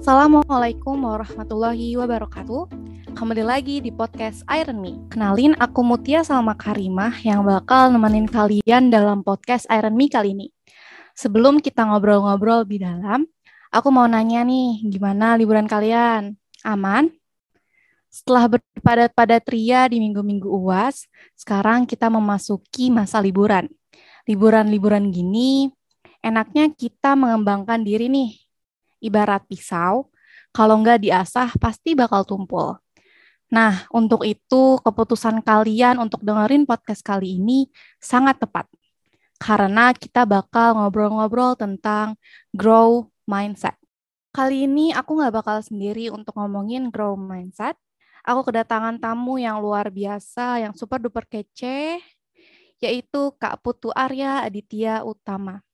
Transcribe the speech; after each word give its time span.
Assalamualaikum 0.00 0.96
warahmatullahi 0.96 1.92
wabarakatuh. 2.00 2.72
Kembali 3.12 3.44
lagi 3.44 3.84
di 3.84 3.92
podcast 3.92 4.40
Iron 4.48 4.80
Me. 4.80 4.96
Kenalin, 5.12 5.52
aku 5.60 5.84
Mutia 5.84 6.24
sama 6.24 6.56
Karimah 6.56 7.20
yang 7.20 7.44
bakal 7.44 7.92
nemenin 7.92 8.24
kalian 8.24 8.88
dalam 8.88 9.20
podcast 9.20 9.68
Iron 9.68 10.00
Me 10.00 10.08
kali 10.08 10.32
ini. 10.32 10.48
Sebelum 11.12 11.60
kita 11.60 11.84
ngobrol-ngobrol 11.84 12.64
lebih 12.64 12.80
dalam, 12.80 13.28
aku 13.68 13.92
mau 13.92 14.08
nanya 14.08 14.40
nih, 14.40 14.88
gimana 14.88 15.36
liburan 15.36 15.68
kalian? 15.68 16.32
Aman? 16.64 17.12
Setelah 18.08 18.56
berpadat-padat 18.56 19.44
ria 19.52 19.84
di 19.84 20.00
minggu-minggu 20.00 20.48
UAS, 20.48 21.12
sekarang 21.36 21.84
kita 21.84 22.08
memasuki 22.08 22.88
masa 22.88 23.20
liburan. 23.20 23.68
Liburan-liburan 24.24 25.12
gini, 25.12 25.68
enaknya 26.24 26.72
kita 26.72 27.12
mengembangkan 27.20 27.84
diri 27.84 28.08
nih, 28.08 28.40
ibarat 29.00 29.44
pisau, 29.48 30.08
kalau 30.54 30.78
nggak 30.80 31.02
diasah 31.02 31.56
pasti 31.58 31.98
bakal 31.98 32.22
tumpul. 32.22 32.78
Nah, 33.50 33.82
untuk 33.90 34.22
itu 34.22 34.78
keputusan 34.78 35.42
kalian 35.42 35.98
untuk 35.98 36.22
dengerin 36.22 36.62
podcast 36.70 37.02
kali 37.02 37.42
ini 37.42 37.66
sangat 37.98 38.38
tepat. 38.38 38.70
Karena 39.42 39.90
kita 39.90 40.22
bakal 40.22 40.78
ngobrol-ngobrol 40.78 41.58
tentang 41.58 42.14
grow 42.54 43.10
mindset. 43.26 43.74
Kali 44.30 44.70
ini 44.70 44.94
aku 44.94 45.18
nggak 45.18 45.34
bakal 45.34 45.58
sendiri 45.58 46.14
untuk 46.14 46.38
ngomongin 46.38 46.94
grow 46.94 47.18
mindset. 47.18 47.74
Aku 48.22 48.46
kedatangan 48.46 49.00
tamu 49.02 49.40
yang 49.40 49.58
luar 49.58 49.90
biasa, 49.90 50.62
yang 50.62 50.76
super 50.76 51.02
duper 51.02 51.26
kece, 51.26 51.98
yaitu 52.78 53.32
Kak 53.40 53.58
Putu 53.64 53.90
Arya 53.90 54.44
Aditya 54.46 55.02
Utama. 55.02 55.64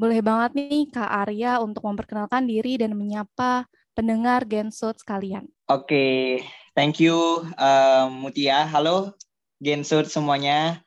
Boleh 0.00 0.24
banget 0.24 0.56
nih 0.56 0.88
Kak 0.88 1.12
Arya 1.12 1.60
untuk 1.60 1.84
memperkenalkan 1.84 2.48
diri 2.48 2.80
dan 2.80 2.96
menyapa 2.96 3.68
pendengar 3.92 4.48
Gensut 4.48 4.96
sekalian. 4.96 5.44
Oke, 5.68 5.84
okay. 5.84 6.20
thank 6.72 7.04
you 7.04 7.44
uh, 7.60 8.08
Mutia. 8.08 8.64
Halo 8.64 9.12
Gensut 9.60 10.08
semuanya. 10.08 10.80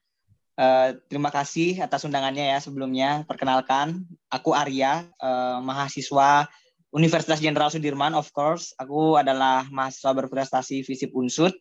Uh, 0.58 0.98
terima 1.14 1.30
kasih 1.30 1.78
atas 1.86 2.02
undangannya 2.10 2.58
ya 2.58 2.58
sebelumnya. 2.58 3.22
Perkenalkan, 3.30 4.02
aku 4.34 4.58
Arya, 4.58 5.06
uh, 5.22 5.62
mahasiswa 5.62 6.50
Universitas 6.90 7.38
Jenderal 7.38 7.70
Sudirman, 7.70 8.18
of 8.18 8.34
course. 8.34 8.74
Aku 8.82 9.22
adalah 9.22 9.70
mahasiswa 9.70 10.10
berprestasi 10.26 10.82
FISIP 10.82 11.14
Unsud 11.14 11.54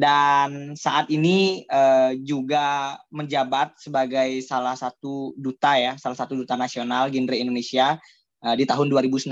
dan 0.00 0.72
saat 0.80 1.12
ini 1.12 1.68
uh, 1.68 2.16
juga 2.24 2.96
menjabat 3.12 3.76
sebagai 3.76 4.40
salah 4.40 4.72
satu 4.72 5.36
duta 5.36 5.76
ya, 5.76 6.00
salah 6.00 6.16
satu 6.16 6.40
duta 6.40 6.56
nasional 6.56 7.12
genre 7.12 7.36
Indonesia 7.36 8.00
uh, 8.40 8.56
di 8.56 8.64
tahun 8.64 8.88
2019. 8.88 9.28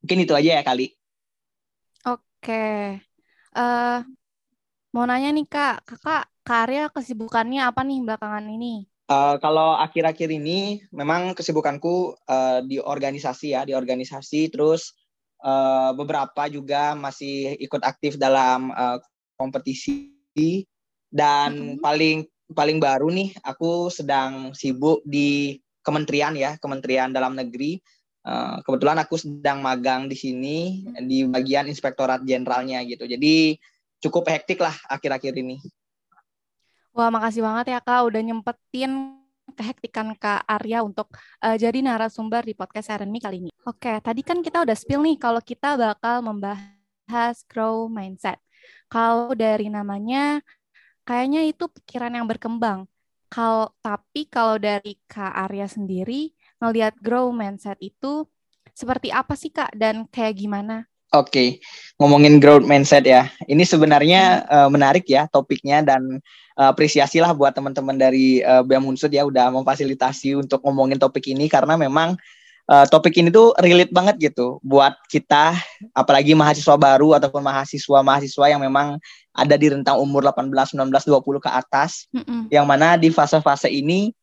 Mungkin 0.00 0.18
itu 0.24 0.32
aja 0.32 0.50
ya 0.60 0.62
kali. 0.64 0.96
Oke, 2.08 2.96
uh, 3.52 4.00
mau 4.96 5.04
nanya 5.04 5.28
nih 5.36 5.44
kak, 5.44 5.84
kakak 5.92 6.24
karya 6.40 6.88
kesibukannya 6.88 7.68
apa 7.68 7.84
nih 7.84 8.00
belakangan 8.00 8.48
ini? 8.48 8.88
Uh, 9.04 9.36
kalau 9.44 9.76
akhir-akhir 9.76 10.32
ini 10.32 10.80
memang 10.88 11.36
kesibukanku 11.36 12.16
uh, 12.24 12.64
di 12.64 12.80
organisasi 12.80 13.52
ya, 13.52 13.68
di 13.68 13.76
organisasi 13.76 14.48
terus 14.48 14.96
uh, 15.44 15.92
beberapa 15.92 16.48
juga 16.48 16.96
masih 16.96 17.60
ikut 17.60 17.84
aktif 17.84 18.16
dalam 18.16 18.72
uh, 18.72 18.96
kompetisi 19.34 20.14
dan 21.10 21.50
mm-hmm. 21.54 21.82
paling 21.82 22.18
paling 22.50 22.78
baru 22.82 23.08
nih 23.10 23.34
aku 23.42 23.88
sedang 23.88 24.52
sibuk 24.52 25.00
di 25.06 25.58
kementerian 25.84 26.34
ya 26.34 26.56
Kementerian 26.58 27.14
Dalam 27.14 27.38
Negeri 27.38 27.78
uh, 28.26 28.60
kebetulan 28.66 28.98
aku 29.00 29.14
sedang 29.20 29.62
magang 29.62 30.10
di 30.10 30.16
sini 30.18 30.82
mm-hmm. 30.82 31.04
di 31.06 31.18
bagian 31.28 31.66
Inspektorat 31.70 32.22
Jenderalnya 32.26 32.82
gitu 32.84 33.06
jadi 33.06 33.56
cukup 34.02 34.28
hektik 34.28 34.60
lah 34.60 34.74
akhir-akhir 34.90 35.34
ini 35.38 35.62
Wah 36.94 37.10
makasih 37.10 37.42
banget 37.42 37.74
ya 37.74 37.80
kak 37.82 38.06
udah 38.06 38.22
nyempetin 38.22 39.18
kehektikan 39.52 40.16
Kak 40.16 40.48
Arya 40.48 40.80
untuk 40.80 41.12
uh, 41.44 41.56
jadi 41.60 41.84
narasumber 41.84 42.48
di 42.48 42.56
podcast 42.56 42.88
RNMI 42.96 43.20
kali 43.20 43.36
ini. 43.44 43.50
Oke, 43.68 44.00
tadi 44.00 44.24
kan 44.24 44.40
kita 44.40 44.64
udah 44.64 44.72
spill 44.72 45.04
nih 45.04 45.20
kalau 45.20 45.44
kita 45.44 45.76
bakal 45.76 46.24
membahas 46.24 47.44
grow 47.44 47.84
mindset. 47.92 48.40
Kalau 48.94 49.34
dari 49.34 49.66
namanya, 49.66 50.38
kayaknya 51.02 51.50
itu 51.50 51.66
pikiran 51.66 52.14
yang 52.14 52.30
berkembang. 52.30 52.86
Kalau 53.26 53.74
tapi 53.82 54.30
kalau 54.30 54.54
dari 54.54 54.94
Kak 55.10 55.34
Arya 55.34 55.66
sendiri 55.66 56.30
ngelihat 56.62 56.94
grow 57.02 57.34
mindset 57.34 57.74
itu 57.82 58.22
seperti 58.70 59.10
apa 59.10 59.34
sih 59.34 59.50
Kak 59.50 59.74
dan 59.74 60.06
kayak 60.06 60.38
gimana? 60.38 60.86
Oke, 61.10 61.30
okay. 61.30 61.48
ngomongin 61.98 62.38
growth 62.38 62.66
mindset 62.70 63.02
ya. 63.02 63.26
Ini 63.50 63.66
sebenarnya 63.66 64.46
uh, 64.46 64.68
menarik 64.70 65.10
ya 65.10 65.26
topiknya 65.26 65.82
dan 65.82 66.22
uh, 66.54 66.70
apresiasi 66.70 67.18
lah 67.18 67.34
buat 67.34 67.50
teman-teman 67.50 67.98
dari 67.98 68.46
uh, 68.46 68.62
BEM 68.62 68.94
Unsud 68.94 69.10
ya 69.10 69.26
udah 69.26 69.50
memfasilitasi 69.50 70.38
untuk 70.38 70.62
ngomongin 70.62 71.02
topik 71.02 71.26
ini 71.30 71.50
karena 71.50 71.74
memang 71.74 72.14
uh, 72.70 72.86
topik 72.88 73.16
ini 73.20 73.28
tuh 73.28 73.52
relate 73.60 73.92
banget 73.92 74.32
gitu 74.32 74.60
buat 74.64 74.96
kita 75.08 75.56
apalagi 75.92 76.32
mahasiswa 76.32 76.76
baru 76.76 77.16
ataupun 77.16 77.42
mahasiswa-mahasiswa 77.44 78.46
yang 78.48 78.60
memang 78.62 78.96
ada 79.34 79.54
di 79.58 79.66
rentang 79.72 79.98
umur 79.98 80.22
18, 80.22 80.78
19, 80.78 80.90
20 80.90 81.44
ke 81.44 81.50
atas 81.50 82.06
mm 82.14 82.22
-mm. 82.22 82.40
yang 82.54 82.64
mana 82.64 82.94
di 82.94 83.10
fase-fase 83.10 83.68
ini 83.68 84.14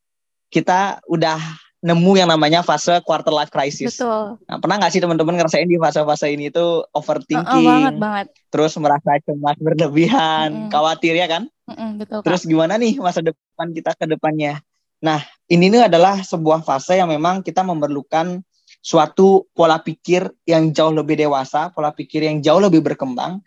kita 0.52 1.00
udah 1.08 1.40
nemu 1.82 2.12
yang 2.14 2.30
namanya 2.30 2.62
fase 2.62 3.02
quarter 3.02 3.34
life 3.34 3.50
crisis. 3.50 3.98
Betul. 3.98 4.38
Nah, 4.46 4.56
pernah 4.62 4.78
nggak 4.78 4.92
sih 4.94 5.02
teman-teman 5.02 5.34
ngerasain 5.34 5.66
di 5.66 5.82
fase-fase 5.82 6.30
ini 6.30 6.46
tuh 6.54 6.86
overthinking, 6.94 7.42
uh, 7.42 7.58
uh, 7.58 7.66
banget, 7.74 7.94
banget. 7.98 8.26
terus 8.54 8.72
merasa 8.78 9.18
cemas 9.26 9.58
berlebihan, 9.58 10.48
mm 10.54 10.60
-mm. 10.62 10.70
khawatir 10.70 11.18
ya 11.18 11.26
kan? 11.26 11.50
Mm 11.66 11.74
-mm, 11.74 11.90
betul. 11.98 12.20
Terus 12.22 12.46
gimana 12.46 12.78
nih 12.78 13.02
masa 13.02 13.18
depan 13.18 13.74
kita 13.74 13.98
ke 13.98 14.06
depannya? 14.06 14.62
Nah, 15.02 15.18
ini 15.50 15.66
nih 15.66 15.90
adalah 15.90 16.22
sebuah 16.22 16.62
fase 16.62 16.94
yang 16.94 17.10
memang 17.10 17.42
kita 17.42 17.66
memerlukan 17.66 18.38
suatu 18.78 19.50
pola 19.50 19.82
pikir 19.82 20.30
yang 20.46 20.70
jauh 20.70 20.94
lebih 20.94 21.18
dewasa, 21.18 21.74
pola 21.74 21.90
pikir 21.90 22.22
yang 22.22 22.38
jauh 22.38 22.62
lebih 22.62 22.86
berkembang, 22.86 23.42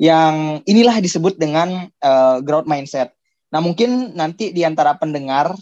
yang 0.00 0.64
inilah 0.64 1.04
disebut 1.04 1.36
dengan 1.36 1.92
uh, 2.00 2.40
growth 2.40 2.64
mindset. 2.64 3.12
Nah, 3.52 3.60
mungkin 3.60 4.16
nanti 4.16 4.50
di 4.50 4.64
antara 4.64 4.96
pendengar 4.96 5.52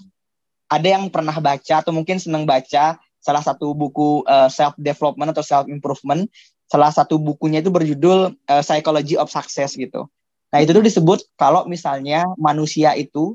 ada 0.71 0.89
yang 0.89 1.11
pernah 1.11 1.35
baca 1.43 1.75
atau 1.83 1.91
mungkin 1.91 2.23
senang 2.23 2.47
baca 2.47 2.97
salah 3.19 3.43
satu 3.43 3.75
buku 3.75 4.23
uh, 4.25 4.47
self 4.47 4.79
development 4.79 5.35
atau 5.35 5.43
self 5.43 5.67
improvement. 5.67 6.31
Salah 6.71 6.89
satu 6.89 7.21
bukunya 7.21 7.61
itu 7.61 7.69
berjudul 7.69 8.33
uh, 8.49 8.63
Psychology 8.63 9.19
of 9.19 9.29
Success 9.29 9.75
gitu. 9.75 10.07
Nah, 10.55 10.59
itu 10.63 10.71
tuh 10.71 10.87
disebut 10.87 11.35
kalau 11.37 11.67
misalnya 11.67 12.25
manusia 12.39 12.95
itu 12.95 13.35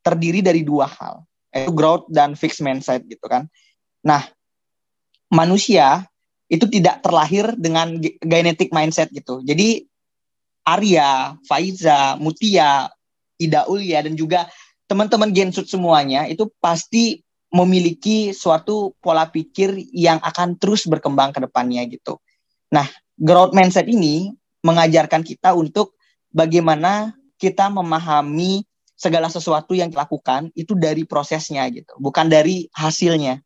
terdiri 0.00 0.40
dari 0.40 0.64
dua 0.64 0.88
hal 0.88 1.28
itu 1.50 1.70
growth 1.74 2.06
dan 2.10 2.38
fixed 2.38 2.62
mindset 2.62 3.02
gitu 3.06 3.26
kan. 3.26 3.50
Nah, 4.06 4.22
manusia 5.30 6.06
itu 6.50 6.66
tidak 6.66 7.02
terlahir 7.02 7.54
dengan 7.54 7.98
genetic 8.22 8.74
mindset 8.74 9.10
gitu. 9.14 9.42
Jadi 9.46 9.86
Arya, 10.66 11.38
Faiza, 11.46 12.18
Mutia, 12.18 12.90
Ida 13.38 13.66
Ulia 13.70 14.02
dan 14.02 14.18
juga 14.18 14.50
teman-teman 14.90 15.30
Gensut 15.30 15.70
semuanya 15.70 16.26
itu 16.26 16.50
pasti 16.58 17.22
memiliki 17.50 18.30
suatu 18.30 18.94
pola 19.02 19.26
pikir 19.26 19.74
yang 19.90 20.22
akan 20.22 20.54
terus 20.58 20.86
berkembang 20.86 21.34
ke 21.34 21.42
depannya 21.42 21.82
gitu. 21.90 22.18
Nah, 22.70 22.86
growth 23.18 23.54
mindset 23.54 23.90
ini 23.90 24.30
mengajarkan 24.62 25.26
kita 25.26 25.54
untuk 25.54 25.98
bagaimana 26.30 27.14
kita 27.40 27.66
memahami 27.72 28.62
segala 29.00 29.32
sesuatu 29.32 29.72
yang 29.72 29.88
dilakukan 29.88 30.52
itu 30.52 30.76
dari 30.76 31.08
prosesnya 31.08 31.64
gitu, 31.72 31.96
bukan 31.96 32.28
dari 32.28 32.68
hasilnya. 32.76 33.40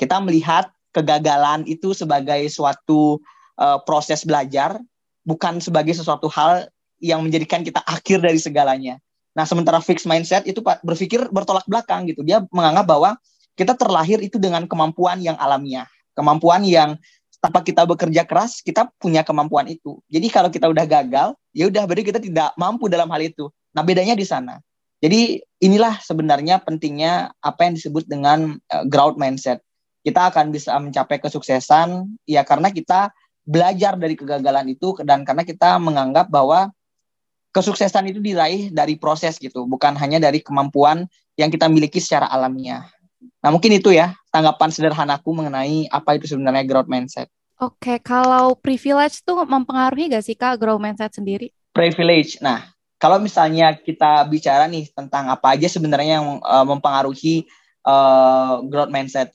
Kita 0.00 0.24
melihat 0.24 0.72
kegagalan 0.96 1.68
itu 1.68 1.92
sebagai 1.92 2.48
suatu 2.48 3.20
uh, 3.60 3.78
proses 3.84 4.24
belajar, 4.24 4.80
bukan 5.28 5.60
sebagai 5.60 5.92
sesuatu 5.92 6.32
hal 6.32 6.72
yang 6.96 7.20
menjadikan 7.20 7.60
kita 7.60 7.84
akhir 7.84 8.24
dari 8.24 8.40
segalanya. 8.40 8.96
Nah, 9.36 9.44
sementara 9.44 9.84
fixed 9.84 10.08
mindset 10.08 10.48
itu 10.48 10.64
berpikir 10.64 11.28
bertolak 11.28 11.68
belakang 11.68 12.08
gitu. 12.08 12.24
Dia 12.24 12.40
menganggap 12.48 12.86
bahwa 12.88 13.10
kita 13.58 13.76
terlahir 13.76 14.22
itu 14.24 14.40
dengan 14.40 14.64
kemampuan 14.64 15.20
yang 15.20 15.36
alamiah, 15.36 15.84
kemampuan 16.16 16.64
yang 16.64 16.96
tanpa 17.44 17.60
kita 17.60 17.84
bekerja 17.84 18.24
keras, 18.24 18.64
kita 18.64 18.88
punya 18.96 19.20
kemampuan 19.20 19.68
itu. 19.68 20.00
Jadi 20.08 20.26
kalau 20.32 20.48
kita 20.48 20.72
udah 20.72 20.88
gagal, 20.88 21.36
ya 21.52 21.68
udah 21.68 21.84
berarti 21.84 22.04
kita 22.08 22.20
tidak 22.22 22.56
mampu 22.56 22.88
dalam 22.88 23.10
hal 23.12 23.20
itu. 23.20 23.52
Nah, 23.74 23.82
bedanya 23.82 24.14
di 24.14 24.24
sana. 24.24 24.62
Jadi 25.04 25.36
inilah 25.60 26.00
sebenarnya 26.00 26.64
pentingnya 26.64 27.34
apa 27.44 27.68
yang 27.68 27.76
disebut 27.76 28.08
dengan 28.08 28.56
uh, 28.72 28.84
growth 28.88 29.20
mindset. 29.20 29.60
Kita 30.00 30.32
akan 30.32 30.48
bisa 30.48 30.72
mencapai 30.80 31.20
kesuksesan 31.20 32.08
ya 32.24 32.44
karena 32.44 32.72
kita 32.72 33.12
belajar 33.44 34.00
dari 34.00 34.16
kegagalan 34.16 34.72
itu 34.72 34.96
dan 35.04 35.24
karena 35.28 35.44
kita 35.44 35.76
menganggap 35.76 36.32
bahwa 36.32 36.72
kesuksesan 37.52 38.10
itu 38.10 38.18
diraih 38.18 38.72
dari 38.72 38.96
proses 38.96 39.36
gitu, 39.36 39.68
bukan 39.68 39.94
hanya 40.00 40.18
dari 40.18 40.40
kemampuan 40.40 41.06
yang 41.36 41.52
kita 41.52 41.68
miliki 41.68 42.00
secara 42.00 42.26
alamiah. 42.26 42.88
Nah, 43.44 43.52
mungkin 43.52 43.76
itu 43.76 43.94
ya 43.94 44.16
tanggapan 44.32 44.72
sederhanaku 44.72 45.30
mengenai 45.36 45.86
apa 45.92 46.16
itu 46.18 46.26
sebenarnya 46.26 46.64
growth 46.66 46.90
mindset. 46.90 47.30
Oke, 47.62 48.02
kalau 48.02 48.58
privilege 48.58 49.22
tuh 49.22 49.46
mempengaruhi 49.46 50.10
gak 50.10 50.26
sih 50.26 50.34
Kak 50.34 50.58
grow 50.58 50.76
mindset 50.82 51.14
sendiri? 51.14 51.54
Privilege. 51.70 52.42
Nah, 52.42 52.73
kalau 53.04 53.20
misalnya 53.20 53.76
kita 53.76 54.24
bicara 54.32 54.64
nih 54.64 54.88
tentang 54.88 55.28
apa 55.28 55.52
aja 55.52 55.68
sebenarnya 55.68 56.24
yang 56.24 56.40
uh, 56.40 56.64
mempengaruhi 56.64 57.44
uh, 57.84 58.64
growth 58.64 58.88
mindset, 58.88 59.28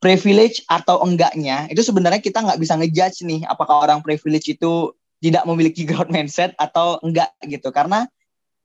privilege 0.00 0.64
atau 0.64 1.04
enggaknya 1.04 1.68
itu 1.68 1.84
sebenarnya 1.84 2.24
kita 2.24 2.40
nggak 2.40 2.56
bisa 2.56 2.80
ngejudge 2.80 3.28
nih 3.28 3.44
apakah 3.44 3.84
orang 3.84 4.00
privilege 4.00 4.48
itu 4.48 4.96
tidak 5.20 5.44
memiliki 5.44 5.84
growth 5.88 6.08
mindset 6.08 6.56
atau 6.56 6.96
enggak 7.04 7.28
gitu. 7.44 7.68
Karena 7.68 8.08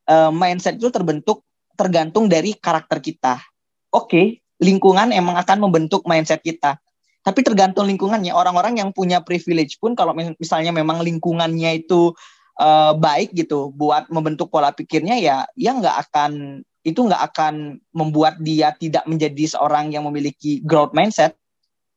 uh, 0.07 0.31
mindset 0.31 0.79
itu 0.79 0.87
terbentuk 0.87 1.43
tergantung 1.75 2.31
dari 2.31 2.55
karakter 2.55 3.03
kita. 3.03 3.43
Oke, 3.91 4.07
okay, 4.07 4.25
lingkungan 4.63 5.11
emang 5.11 5.35
akan 5.35 5.67
membentuk 5.67 6.07
mindset 6.07 6.39
kita. 6.39 6.79
Tapi 7.27 7.43
tergantung 7.43 7.91
lingkungannya. 7.91 8.31
Orang-orang 8.31 8.79
yang 8.79 8.95
punya 8.95 9.19
privilege 9.19 9.75
pun 9.83 9.99
kalau 9.99 10.15
misalnya 10.15 10.71
memang 10.71 11.03
lingkungannya 11.03 11.83
itu 11.83 12.15
uh, 12.59 12.93
baik 12.93 13.31
gitu 13.33 13.71
buat 13.73 14.11
membentuk 14.11 14.51
pola 14.51 14.75
pikirnya 14.75 15.17
ya 15.17 15.47
ya 15.55 15.71
nggak 15.73 15.95
akan 16.09 16.61
itu 16.83 16.99
nggak 16.99 17.23
akan 17.33 17.79
membuat 17.91 18.39
dia 18.43 18.75
tidak 18.75 19.03
menjadi 19.07 19.55
seorang 19.55 19.91
yang 19.95 20.03
memiliki 20.05 20.59
growth 20.63 20.91
mindset 20.91 21.39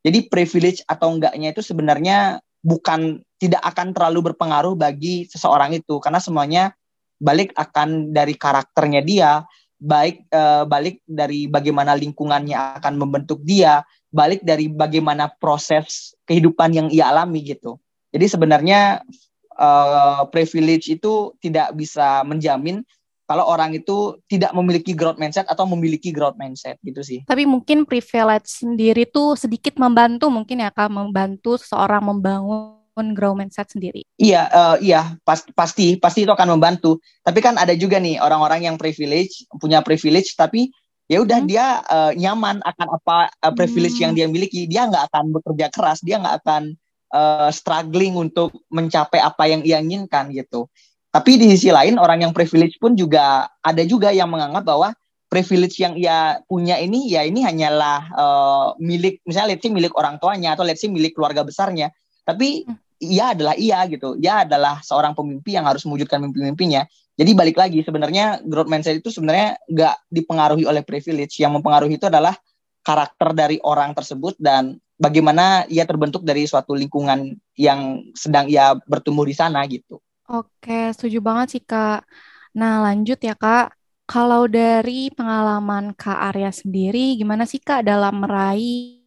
jadi 0.03 0.27
privilege 0.31 0.83
atau 0.87 1.15
enggaknya 1.15 1.55
itu 1.55 1.63
sebenarnya 1.63 2.43
bukan 2.63 3.23
tidak 3.43 3.63
akan 3.63 3.91
terlalu 3.91 4.33
berpengaruh 4.33 4.79
bagi 4.79 5.27
seseorang 5.27 5.75
itu 5.75 5.99
karena 5.99 6.23
semuanya 6.23 6.65
balik 7.19 7.55
akan 7.55 8.11
dari 8.11 8.35
karakternya 8.35 9.03
dia 9.03 9.43
baik 9.83 10.31
uh, 10.31 10.63
balik 10.63 11.03
dari 11.03 11.51
bagaimana 11.51 11.99
lingkungannya 11.99 12.79
akan 12.79 12.95
membentuk 13.03 13.43
dia 13.43 13.83
balik 14.15 14.47
dari 14.47 14.71
bagaimana 14.71 15.27
proses 15.27 16.15
kehidupan 16.23 16.71
yang 16.71 16.89
ia 16.95 17.11
alami 17.11 17.43
gitu. 17.43 17.83
Jadi 18.15 18.27
sebenarnya 18.31 19.03
uh, 19.57 20.25
privilege 20.29 20.89
itu 20.93 21.35
tidak 21.41 21.73
bisa 21.77 22.23
menjamin 22.25 22.85
kalau 23.33 23.49
orang 23.49 23.73
itu 23.73 24.21
tidak 24.29 24.53
memiliki 24.53 24.93
growth 24.93 25.17
mindset 25.17 25.49
atau 25.49 25.65
memiliki 25.65 26.13
growth 26.13 26.37
mindset 26.37 26.77
gitu 26.85 27.01
sih. 27.01 27.25
Tapi 27.25 27.49
mungkin 27.49 27.89
privilege 27.89 28.61
sendiri 28.61 29.09
tuh 29.09 29.39
sedikit 29.41 29.81
membantu 29.81 30.29
mungkin 30.29 30.61
ya 30.61 30.69
kak 30.69 30.93
membantu 30.93 31.57
seseorang 31.57 32.05
membangun 32.05 33.09
growth 33.17 33.39
mindset 33.41 33.73
sendiri. 33.73 34.05
Iya, 34.21 34.53
uh, 34.53 34.77
iya, 34.85 35.17
pas, 35.25 35.41
pasti 35.57 35.97
pasti 35.97 36.29
itu 36.29 36.33
akan 36.35 36.61
membantu. 36.61 37.01
Tapi 37.25 37.41
kan 37.41 37.57
ada 37.57 37.73
juga 37.73 37.97
nih 37.97 38.21
orang-orang 38.21 38.69
yang 38.69 38.77
privilege 38.77 39.49
punya 39.57 39.81
privilege 39.81 40.37
tapi 40.37 40.69
ya 41.09 41.21
udah 41.25 41.39
hmm. 41.43 41.49
dia 41.49 41.67
uh, 41.89 42.13
nyaman 42.13 42.61
akan 42.63 42.89
apa 43.01 43.17
uh, 43.33 43.53
privilege 43.53 43.97
hmm. 43.97 44.05
yang 44.09 44.13
dia 44.13 44.27
miliki 44.29 44.69
dia 44.69 44.89
nggak 44.89 45.13
akan 45.13 45.25
bekerja 45.35 45.67
keras 45.73 45.99
dia 46.01 46.17
nggak 46.21 46.41
akan 46.45 46.77
uh, 47.13 47.53
struggling 47.53 48.17
untuk 48.17 48.51
mencapai 48.73 49.23
apa 49.23 49.47
yang 49.47 49.61
ia 49.63 49.79
inginkan 49.79 50.33
gitu 50.33 50.67
tapi 51.13 51.37
di 51.37 51.53
sisi 51.53 51.69
lain 51.69 52.01
orang 52.01 52.25
yang 52.25 52.33
privilege 52.33 52.81
pun 52.81 52.97
juga 52.97 53.47
ada 53.61 53.85
juga 53.85 54.11
yang 54.11 54.33
menganggap 54.33 54.65
bahwa 54.65 54.89
privilege 55.29 55.81
yang 55.81 55.97
ia 55.97 56.41
punya 56.49 56.77
ini 56.81 57.09
ya 57.13 57.25
ini 57.25 57.45
hanyalah 57.45 58.01
uh, 58.13 58.69
milik 58.81 59.21
misalnya 59.29 59.57
let's 59.57 59.65
say 59.65 59.73
milik 59.73 59.93
orang 59.97 60.17
tuanya 60.17 60.57
atau 60.57 60.65
let's 60.65 60.81
say 60.81 60.89
milik 60.89 61.13
keluarga 61.17 61.45
besarnya 61.45 61.93
tapi 62.25 62.65
hmm. 62.65 62.77
ia 63.01 63.37
adalah 63.37 63.55
ia 63.57 63.85
gitu 63.89 64.17
ia 64.21 64.49
adalah 64.49 64.81
seorang 64.81 65.13
pemimpi 65.13 65.57
yang 65.57 65.69
harus 65.69 65.85
mewujudkan 65.85 66.21
mimpi-mimpinya 66.21 66.85
jadi 67.13 67.31
balik 67.37 67.61
lagi 67.61 67.85
sebenarnya 67.85 68.41
growth 68.41 68.73
mindset 68.73 68.97
itu 68.97 69.13
sebenarnya 69.13 69.61
nggak 69.69 69.97
dipengaruhi 70.09 70.65
oleh 70.65 70.81
privilege. 70.81 71.37
Yang 71.45 71.61
mempengaruhi 71.61 72.01
itu 72.01 72.09
adalah 72.09 72.33
karakter 72.81 73.37
dari 73.37 73.61
orang 73.61 73.93
tersebut 73.93 74.35
dan 74.41 74.81
bagaimana 75.03 75.67
ia 75.67 75.83
terbentuk 75.83 76.23
dari 76.23 76.47
suatu 76.47 76.79
lingkungan 76.79 77.35
yang 77.59 78.07
sedang 78.15 78.47
ia 78.47 78.79
bertumbuh 78.87 79.27
di 79.27 79.35
sana 79.35 79.67
gitu. 79.67 79.99
Oke, 80.31 80.95
setuju 80.95 81.19
banget 81.19 81.59
sih 81.59 81.63
Kak. 81.67 82.07
Nah, 82.55 82.87
lanjut 82.87 83.19
ya 83.19 83.35
Kak. 83.35 83.75
Kalau 84.07 84.47
dari 84.47 85.11
pengalaman 85.11 85.99
Kak 85.99 86.31
Arya 86.31 86.55
sendiri, 86.55 87.19
gimana 87.19 87.43
sih 87.43 87.59
Kak 87.59 87.83
dalam 87.83 88.23
meraih, 88.23 89.03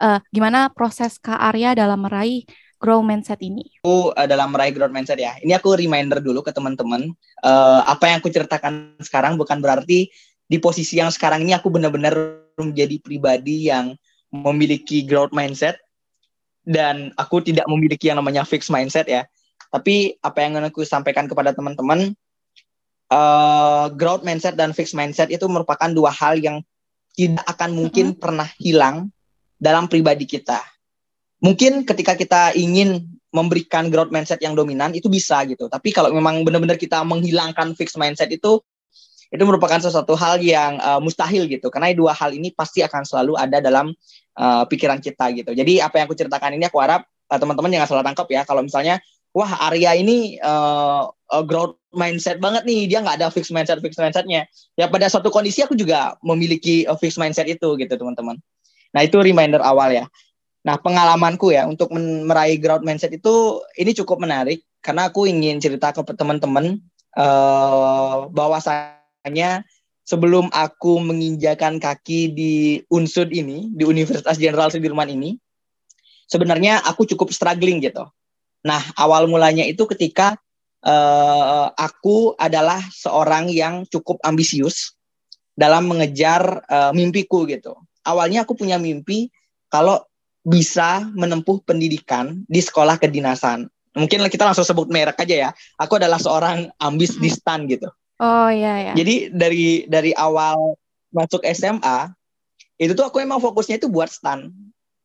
uh, 0.00 0.22
gimana 0.32 0.72
proses 0.72 1.20
Kak 1.20 1.36
Arya 1.36 1.76
dalam 1.76 2.00
meraih 2.00 2.48
grow 2.80 3.00
mindset 3.04 3.40
ini? 3.44 3.64
Aku 3.84 4.12
uh, 4.12 4.26
dalam 4.28 4.52
meraih 4.52 4.72
growth 4.72 4.92
mindset 4.92 5.20
ya. 5.20 5.36
Ini 5.40 5.56
aku 5.56 5.76
reminder 5.76 6.20
dulu 6.20 6.44
ke 6.44 6.52
teman-teman. 6.52 7.12
Uh, 7.44 7.80
apa 7.84 8.12
yang 8.12 8.24
aku 8.24 8.32
ceritakan 8.32 8.96
sekarang 9.00 9.36
bukan 9.36 9.60
berarti 9.60 10.08
di 10.46 10.56
posisi 10.62 11.02
yang 11.02 11.10
sekarang 11.10 11.42
ini 11.42 11.52
aku 11.56 11.68
benar-benar 11.72 12.14
menjadi 12.56 12.96
pribadi 13.02 13.68
yang 13.68 13.98
memiliki 14.44 15.06
growth 15.06 15.32
mindset 15.32 15.80
dan 16.66 17.14
aku 17.16 17.40
tidak 17.40 17.64
memiliki 17.70 18.10
yang 18.10 18.18
namanya 18.18 18.42
fixed 18.42 18.68
mindset 18.68 19.06
ya. 19.08 19.24
Tapi 19.70 20.18
apa 20.20 20.38
yang 20.42 20.60
aku 20.62 20.84
sampaikan 20.86 21.26
kepada 21.26 21.54
teman-teman, 21.56 22.14
uh, 23.12 23.86
growth 23.94 24.26
mindset 24.26 24.58
dan 24.58 24.76
fixed 24.76 24.96
mindset 24.96 25.30
itu 25.30 25.44
merupakan 25.46 25.88
dua 25.90 26.12
hal 26.12 26.38
yang 26.38 26.60
tidak 27.16 27.44
akan 27.48 27.72
mungkin 27.72 28.12
mm 28.12 28.14
-hmm. 28.16 28.22
pernah 28.22 28.48
hilang 28.60 29.08
dalam 29.56 29.88
pribadi 29.88 30.28
kita 30.28 30.60
mungkin 31.40 31.84
ketika 31.84 32.16
kita 32.16 32.42
ingin 32.56 33.04
memberikan 33.34 33.92
growth 33.92 34.08
mindset 34.08 34.40
yang 34.40 34.56
dominan 34.56 34.96
itu 34.96 35.12
bisa 35.12 35.44
gitu. 35.44 35.68
Tapi 35.68 35.92
kalau 35.92 36.08
memang 36.14 36.40
benar-benar 36.46 36.80
kita 36.80 37.04
menghilangkan 37.04 37.76
fixed 37.76 38.00
mindset 38.00 38.32
itu 38.32 38.62
itu 39.30 39.42
merupakan 39.42 39.78
sesuatu 39.82 40.14
hal 40.14 40.38
yang 40.38 40.78
uh, 40.78 41.02
mustahil 41.02 41.46
gitu. 41.50 41.66
Karena 41.68 41.90
dua 41.92 42.14
hal 42.14 42.32
ini 42.34 42.54
pasti 42.54 42.82
akan 42.82 43.02
selalu 43.02 43.34
ada 43.34 43.58
dalam 43.58 43.90
uh, 44.38 44.64
pikiran 44.66 45.02
kita 45.02 45.34
gitu. 45.34 45.50
Jadi 45.52 45.82
apa 45.82 45.98
yang 45.98 46.06
aku 46.06 46.16
ceritakan 46.16 46.54
ini 46.54 46.66
aku 46.70 46.78
harap 46.78 47.04
uh, 47.30 47.38
teman-teman 47.38 47.74
jangan 47.74 47.88
salah 47.90 48.04
tangkap 48.06 48.26
ya. 48.30 48.42
Kalau 48.46 48.62
misalnya 48.62 49.02
wah 49.36 49.68
Arya 49.68 49.98
ini 49.98 50.38
uh, 50.40 51.10
uh, 51.10 51.44
growth 51.44 51.76
mindset 51.92 52.38
banget 52.38 52.64
nih, 52.64 52.86
dia 52.86 53.02
nggak 53.02 53.20
ada 53.22 53.28
fixed 53.28 53.50
mindset 53.50 53.82
fixed 53.82 53.98
mindsetnya. 53.98 54.46
Ya 54.78 54.86
pada 54.86 55.10
suatu 55.10 55.28
kondisi 55.34 55.66
aku 55.66 55.74
juga 55.74 56.14
memiliki 56.22 56.86
uh, 56.86 56.96
fixed 56.96 57.18
mindset 57.18 57.50
itu 57.50 57.76
gitu 57.76 57.92
teman-teman. 57.92 58.38
Nah 58.94 59.00
itu 59.02 59.18
reminder 59.20 59.60
awal 59.60 59.92
ya. 59.92 60.06
Nah, 60.66 60.82
pengalamanku 60.82 61.54
ya 61.54 61.62
untuk 61.62 61.94
meraih 61.94 62.58
growth 62.58 62.82
mindset 62.82 63.14
itu 63.14 63.62
ini 63.78 63.94
cukup 63.94 64.18
menarik 64.18 64.66
karena 64.82 65.06
aku 65.06 65.30
ingin 65.30 65.62
cerita 65.62 65.94
ke 65.94 66.02
teman-teman 66.10 66.82
uh, 67.14 68.26
bahwasanya 69.26 69.66
sebelum 70.06 70.46
aku 70.54 71.02
menginjakan 71.02 71.82
kaki 71.82 72.30
di 72.30 72.78
Unsud 72.94 73.34
ini, 73.34 73.74
di 73.74 73.82
Universitas 73.82 74.38
Jenderal 74.38 74.70
Sudirman 74.70 75.10
ini, 75.10 75.34
sebenarnya 76.30 76.78
aku 76.86 77.02
cukup 77.10 77.34
struggling 77.34 77.82
gitu. 77.82 78.06
Nah, 78.62 78.78
awal 78.94 79.26
mulanya 79.26 79.66
itu 79.66 79.82
ketika 79.90 80.38
uh, 80.86 81.74
aku 81.74 82.38
adalah 82.38 82.78
seorang 82.94 83.50
yang 83.50 83.82
cukup 83.90 84.22
ambisius 84.22 84.94
dalam 85.58 85.90
mengejar 85.90 86.62
uh, 86.70 86.94
mimpiku 86.94 87.42
gitu. 87.50 87.74
Awalnya 88.06 88.46
aku 88.46 88.54
punya 88.54 88.78
mimpi 88.78 89.26
kalau 89.66 90.06
bisa 90.46 91.02
menempuh 91.18 91.66
pendidikan 91.66 92.46
di 92.46 92.62
sekolah 92.62 93.02
kedinasan. 93.02 93.66
Mungkin 93.98 94.22
kita 94.30 94.46
langsung 94.46 94.62
sebut 94.62 94.86
merek 94.86 95.18
aja 95.18 95.50
ya. 95.50 95.50
Aku 95.82 95.98
adalah 95.98 96.22
seorang 96.22 96.70
ambis 96.78 97.18
di 97.18 97.26
stan 97.26 97.66
gitu. 97.66 97.90
Oh 98.16 98.48
iya 98.48 98.90
ya. 98.90 98.92
Jadi 98.96 99.28
dari 99.32 99.84
dari 99.84 100.12
awal 100.16 100.76
masuk 101.12 101.44
SMA 101.52 102.12
itu 102.76 102.92
tuh 102.92 103.08
aku 103.08 103.20
emang 103.20 103.40
fokusnya 103.40 103.80
itu 103.80 103.88
buat 103.88 104.08
stan. 104.08 104.52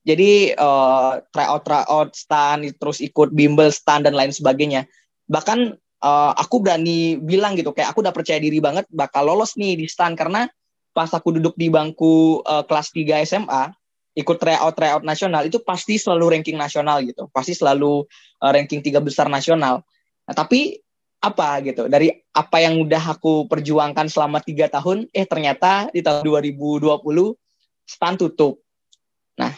Jadi 0.01 0.55
uh, 0.57 1.21
tryout 1.29 1.61
tryout 1.67 2.09
stan 2.17 2.63
terus 2.75 3.03
ikut 3.03 3.31
bimbel 3.35 3.69
stan 3.69 4.03
dan 4.03 4.15
lain 4.15 4.31
sebagainya. 4.31 4.87
Bahkan 5.27 5.75
uh, 6.01 6.31
aku 6.35 6.63
berani 6.63 7.19
bilang 7.21 7.53
gitu 7.55 7.71
kayak 7.71 7.93
aku 7.93 8.03
udah 8.03 8.15
percaya 8.15 8.41
diri 8.41 8.57
banget 8.59 8.89
bakal 8.91 9.29
lolos 9.29 9.55
nih 9.55 9.77
di 9.77 9.85
stan 9.85 10.17
karena 10.17 10.49
pas 10.91 11.07
aku 11.13 11.39
duduk 11.39 11.55
di 11.55 11.71
bangku 11.71 12.43
uh, 12.43 12.67
kelas 12.67 12.91
3 12.91 13.23
SMA 13.23 13.71
ikut 14.11 14.37
tryout 14.43 14.75
tryout 14.75 15.03
nasional 15.07 15.47
itu 15.47 15.63
pasti 15.63 15.95
selalu 15.95 16.35
ranking 16.35 16.59
nasional 16.59 16.99
gitu 16.99 17.31
pasti 17.31 17.55
selalu 17.55 18.03
uh, 18.43 18.51
ranking 18.51 18.83
tiga 18.83 18.99
besar 18.99 19.31
nasional 19.31 19.87
nah, 20.27 20.35
tapi 20.35 20.83
apa 21.21 21.61
gitu. 21.61 21.85
Dari 21.85 22.09
apa 22.33 22.57
yang 22.57 22.81
udah 22.81 23.13
aku 23.15 23.45
perjuangkan 23.45 24.09
selama 24.09 24.41
tiga 24.41 24.67
tahun 24.67 25.05
eh 25.13 25.29
ternyata 25.29 25.93
di 25.93 26.01
tahun 26.01 26.25
2020 26.25 26.81
stand 27.85 28.17
tutup. 28.17 28.57
Nah 29.37 29.53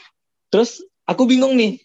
terus 0.51 0.83
aku 1.07 1.23
bingung 1.23 1.55
nih. 1.55 1.79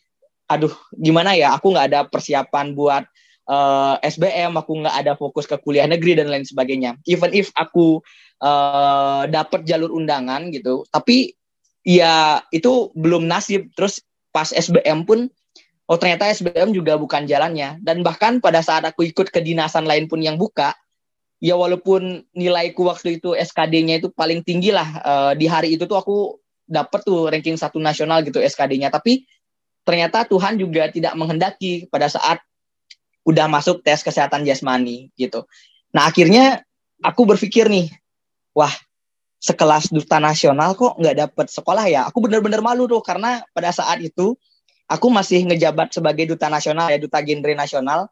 Aduh 0.51 0.75
gimana 0.99 1.39
ya? 1.39 1.55
Aku 1.55 1.71
nggak 1.71 1.87
ada 1.95 2.01
persiapan 2.11 2.75
buat 2.75 3.07
uh, 3.47 3.97
eh, 4.03 4.11
SBM 4.11 4.59
aku 4.59 4.83
nggak 4.83 4.97
ada 4.99 5.13
fokus 5.15 5.47
ke 5.47 5.55
kuliah 5.63 5.87
negeri 5.87 6.19
dan 6.19 6.27
lain 6.27 6.43
sebagainya. 6.43 6.99
Even 7.07 7.31
if 7.31 7.55
aku 7.55 8.03
uh, 8.43 9.31
dapet 9.31 9.63
jalur 9.63 9.95
undangan 9.95 10.51
gitu 10.51 10.83
tapi 10.91 11.39
ya 11.87 12.43
itu 12.51 12.91
belum 12.99 13.31
nasib. 13.31 13.71
Terus 13.79 14.03
pas 14.35 14.51
SBM 14.51 15.07
pun 15.07 15.31
oh 15.89 15.97
ternyata 15.97 16.29
SBM 16.29 16.77
juga 16.77 17.01
bukan 17.01 17.25
jalannya 17.25 17.81
dan 17.81 18.05
bahkan 18.05 18.39
pada 18.39 18.61
saat 18.61 18.85
aku 18.85 19.09
ikut 19.09 19.33
ke 19.33 19.41
dinasan 19.41 19.89
lain 19.89 20.07
pun 20.07 20.21
yang 20.21 20.37
buka 20.37 20.77
ya 21.41 21.57
walaupun 21.57 22.29
nilaiku 22.37 22.87
waktu 22.87 23.19
itu 23.19 23.33
SKD-nya 23.33 24.05
itu 24.05 24.13
paling 24.13 24.45
tinggi 24.45 24.71
lah 24.71 24.89
uh, 25.03 25.33
di 25.33 25.49
hari 25.49 25.75
itu 25.75 25.89
tuh 25.89 25.97
aku 25.97 26.17
dapet 26.69 27.01
tuh 27.03 27.33
ranking 27.33 27.57
satu 27.57 27.81
nasional 27.81 28.21
gitu 28.21 28.39
SKD-nya 28.39 28.93
tapi 28.93 29.25
ternyata 29.89 30.29
Tuhan 30.29 30.61
juga 30.61 30.93
tidak 30.93 31.17
menghendaki 31.17 31.89
pada 31.89 32.13
saat 32.13 32.45
udah 33.25 33.49
masuk 33.49 33.81
tes 33.81 34.01
kesehatan 34.01 34.45
jasmani 34.45 35.09
gitu. 35.17 35.49
Nah 35.93 36.09
akhirnya 36.09 36.65
aku 37.01 37.29
berpikir 37.29 37.69
nih, 37.69 37.93
wah 38.57 38.73
sekelas 39.41 39.93
duta 39.93 40.17
nasional 40.17 40.77
kok 40.77 40.97
nggak 40.97 41.17
dapet 41.29 41.47
sekolah 41.53 41.85
ya? 41.89 42.05
Aku 42.09 42.25
bener-bener 42.25 42.61
malu 42.61 42.85
tuh 42.85 43.05
karena 43.05 43.45
pada 43.57 43.73
saat 43.73 44.01
itu 44.01 44.37
aku 44.89 45.07
masih 45.13 45.45
ngejabat 45.45 45.93
sebagai 45.93 46.25
duta 46.35 46.49
nasional 46.49 46.89
ya 46.89 46.99
duta 46.99 47.21
genre 47.21 47.53
nasional, 47.55 48.09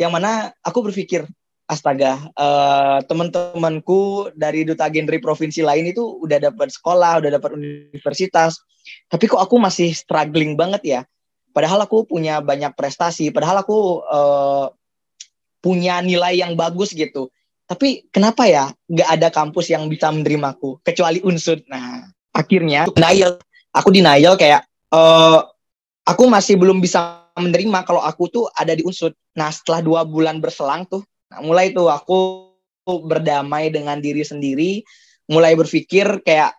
yang 0.00 0.10
mana 0.10 0.50
aku 0.64 0.88
berpikir 0.88 1.28
astaga 1.68 2.32
uh, 2.32 3.04
teman-temanku 3.04 4.32
dari 4.32 4.64
duta 4.64 4.88
genre 4.88 5.20
provinsi 5.20 5.60
lain 5.60 5.92
itu 5.92 6.00
udah 6.00 6.48
dapat 6.48 6.72
sekolah 6.72 7.20
udah 7.20 7.30
dapat 7.36 7.60
universitas 7.60 8.56
tapi 9.08 9.24
kok 9.28 9.40
aku 9.40 9.56
masih 9.60 9.92
struggling 9.92 10.56
banget 10.56 10.82
ya? 10.84 11.00
Padahal 11.52 11.84
aku 11.84 12.06
punya 12.06 12.38
banyak 12.40 12.72
prestasi 12.76 13.28
padahal 13.34 13.64
aku 13.64 14.04
uh, 14.04 14.66
punya 15.58 16.00
nilai 16.04 16.38
yang 16.38 16.54
bagus 16.54 16.94
gitu. 16.94 17.32
Tapi 17.68 18.08
kenapa 18.08 18.48
ya 18.48 18.72
nggak 18.88 19.08
ada 19.20 19.28
kampus 19.28 19.68
yang 19.68 19.90
bisa 19.92 20.08
menerimaku 20.08 20.80
kecuali 20.80 21.20
unsur? 21.24 21.60
Nah 21.68 22.08
akhirnya 22.32 22.88
denial. 22.88 23.40
Aku 23.76 23.92
denial 23.92 24.40
kayak 24.40 24.64
uh, 24.94 25.44
aku 26.08 26.24
masih 26.24 26.56
belum 26.56 26.80
bisa 26.80 27.28
menerima 27.36 27.84
kalau 27.84 28.00
aku 28.00 28.32
tuh 28.32 28.44
ada 28.56 28.72
di 28.72 28.80
unsur 28.82 29.12
nah 29.36 29.52
setelah 29.52 29.84
dua 29.84 30.00
bulan 30.08 30.40
berselang 30.40 30.88
tuh 30.88 31.04
Nah, 31.28 31.40
mulai 31.44 31.76
tuh 31.76 31.92
aku 31.92 32.48
berdamai 32.88 33.68
dengan 33.68 34.00
diri 34.00 34.24
sendiri, 34.24 34.80
mulai 35.28 35.52
berpikir 35.52 36.24
kayak 36.24 36.56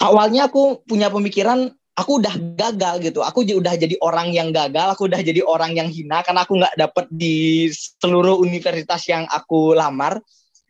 awalnya 0.00 0.48
aku 0.48 0.80
punya 0.88 1.12
pemikiran 1.12 1.68
aku 1.92 2.24
udah 2.24 2.34
gagal 2.56 2.94
gitu. 3.04 3.20
Aku 3.20 3.44
udah 3.44 3.76
jadi 3.76 3.92
orang 4.00 4.32
yang 4.32 4.48
gagal, 4.56 4.96
aku 4.96 5.04
udah 5.04 5.20
jadi 5.20 5.44
orang 5.44 5.76
yang 5.76 5.92
hina 5.92 6.24
karena 6.24 6.48
aku 6.48 6.56
nggak 6.56 6.74
dapet 6.80 7.06
di 7.12 7.68
seluruh 8.00 8.40
universitas 8.40 9.04
yang 9.04 9.28
aku 9.28 9.76
lamar. 9.76 10.16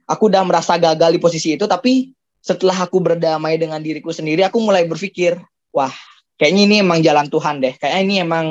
Aku 0.08 0.26
udah 0.32 0.42
merasa 0.42 0.80
gagal 0.80 1.12
di 1.14 1.20
posisi 1.20 1.52
itu, 1.52 1.68
tapi 1.68 2.16
setelah 2.40 2.88
aku 2.88 2.96
berdamai 2.96 3.60
dengan 3.60 3.76
diriku 3.76 4.08
sendiri, 4.08 4.40
aku 4.40 4.56
mulai 4.56 4.88
berpikir, 4.88 5.36
wah, 5.68 5.92
kayaknya 6.38 6.62
ini 6.70 6.76
emang 6.80 6.98
jalan 7.02 7.26
Tuhan 7.28 7.60
deh. 7.60 7.74
Kayaknya 7.76 8.00
ini 8.06 8.14
emang 8.22 8.46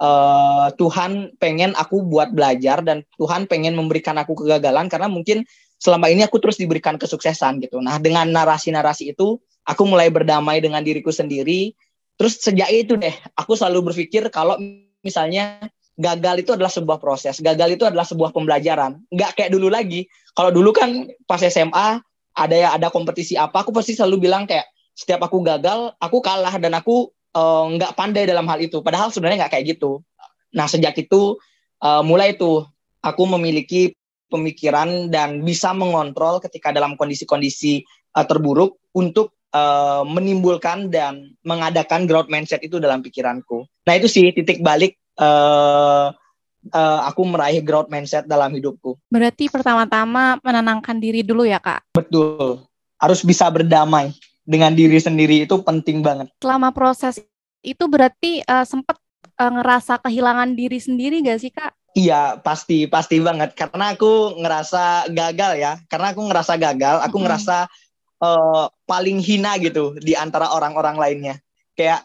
uh, 0.00 0.66
Tuhan 0.78 1.36
pengen 1.36 1.74
aku 1.76 2.06
buat 2.06 2.32
belajar 2.32 2.80
dan 2.86 3.02
Tuhan 3.18 3.50
pengen 3.50 3.74
memberikan 3.76 4.16
aku 4.16 4.38
kegagalan 4.38 4.86
karena 4.86 5.10
mungkin 5.10 5.44
selama 5.76 6.08
ini 6.08 6.24
aku 6.24 6.40
terus 6.40 6.56
diberikan 6.56 6.96
kesuksesan 6.96 7.60
gitu. 7.60 7.82
Nah, 7.84 8.00
dengan 8.00 8.30
narasi-narasi 8.32 9.12
itu 9.12 9.36
aku 9.66 9.82
mulai 9.84 10.08
berdamai 10.08 10.62
dengan 10.62 10.80
diriku 10.80 11.12
sendiri. 11.12 11.76
Terus 12.16 12.40
sejak 12.40 12.72
itu 12.72 12.96
deh, 12.96 13.12
aku 13.36 13.52
selalu 13.52 13.92
berpikir 13.92 14.32
kalau 14.32 14.56
misalnya 15.04 15.60
gagal 16.00 16.44
itu 16.44 16.50
adalah 16.56 16.72
sebuah 16.72 16.96
proses, 16.96 17.44
gagal 17.44 17.76
itu 17.76 17.84
adalah 17.84 18.08
sebuah 18.08 18.32
pembelajaran. 18.32 19.04
Nggak 19.12 19.36
kayak 19.36 19.50
dulu 19.52 19.68
lagi. 19.68 20.08
Kalau 20.32 20.48
dulu 20.48 20.72
kan 20.72 21.04
pas 21.28 21.40
SMA 21.44 22.00
ada 22.36 22.56
ya 22.56 22.72
ada 22.72 22.88
kompetisi 22.88 23.36
apa, 23.36 23.64
aku 23.64 23.72
pasti 23.72 23.92
selalu 23.92 24.28
bilang 24.28 24.48
kayak 24.48 24.64
setiap 24.96 25.28
aku 25.28 25.44
gagal, 25.44 25.92
aku 26.00 26.24
kalah 26.24 26.56
dan 26.56 26.72
aku 26.72 27.12
nggak 27.76 27.92
uh, 27.92 27.96
pandai 27.96 28.24
dalam 28.24 28.48
hal 28.48 28.58
itu. 28.64 28.80
Padahal 28.80 29.12
sebenarnya 29.12 29.44
nggak 29.44 29.52
kayak 29.58 29.76
gitu. 29.76 30.00
Nah 30.56 30.64
sejak 30.64 30.96
itu 30.96 31.36
uh, 31.84 32.00
mulai 32.00 32.32
tuh 32.34 32.64
aku 33.04 33.22
memiliki 33.36 33.92
pemikiran 34.26 35.12
dan 35.12 35.44
bisa 35.44 35.70
mengontrol 35.76 36.42
ketika 36.42 36.74
dalam 36.74 36.98
kondisi-kondisi 36.98 37.84
uh, 38.16 38.24
terburuk 38.26 38.80
untuk 38.96 39.36
uh, 39.54 40.02
menimbulkan 40.02 40.90
dan 40.90 41.36
mengadakan 41.46 42.08
growth 42.08 42.32
mindset 42.32 42.64
itu 42.64 42.80
dalam 42.82 43.04
pikiranku. 43.04 43.68
Nah 43.86 43.94
itu 43.94 44.10
sih 44.10 44.32
titik 44.34 44.64
balik 44.64 44.98
uh, 45.20 46.10
uh, 46.72 47.00
aku 47.06 47.22
meraih 47.22 47.62
growth 47.62 47.92
mindset 47.92 48.26
dalam 48.26 48.50
hidupku. 48.56 48.98
Berarti 49.12 49.46
pertama-tama 49.52 50.42
menenangkan 50.42 50.98
diri 50.98 51.22
dulu 51.22 51.46
ya 51.46 51.62
kak? 51.62 51.86
Betul, 51.94 52.66
harus 52.98 53.20
bisa 53.22 53.46
berdamai 53.52 54.10
dengan 54.46 54.72
diri 54.72 54.96
sendiri 55.02 55.44
itu 55.44 55.58
penting 55.66 56.00
banget. 56.00 56.30
Selama 56.38 56.70
proses 56.70 57.18
itu 57.66 57.84
berarti 57.90 58.40
uh, 58.46 58.62
sempat 58.62 58.96
uh, 59.36 59.52
ngerasa 59.52 59.98
kehilangan 60.00 60.54
diri 60.54 60.78
sendiri 60.78 61.20
gak 61.26 61.40
sih 61.42 61.50
kak? 61.50 61.74
Iya 61.96 62.38
pasti 62.44 62.86
pasti 62.86 63.18
banget 63.18 63.56
karena 63.56 63.96
aku 63.96 64.36
ngerasa 64.38 65.10
gagal 65.10 65.52
ya 65.56 65.72
karena 65.88 66.12
aku 66.12 66.22
ngerasa 66.28 66.52
gagal 66.60 66.96
aku 67.00 67.16
hmm. 67.16 67.24
ngerasa 67.24 67.56
uh, 68.20 68.68
paling 68.84 69.18
hina 69.18 69.56
gitu 69.56 69.96
di 69.96 70.12
antara 70.12 70.52
orang-orang 70.52 71.00
lainnya 71.00 71.34
kayak 71.72 72.04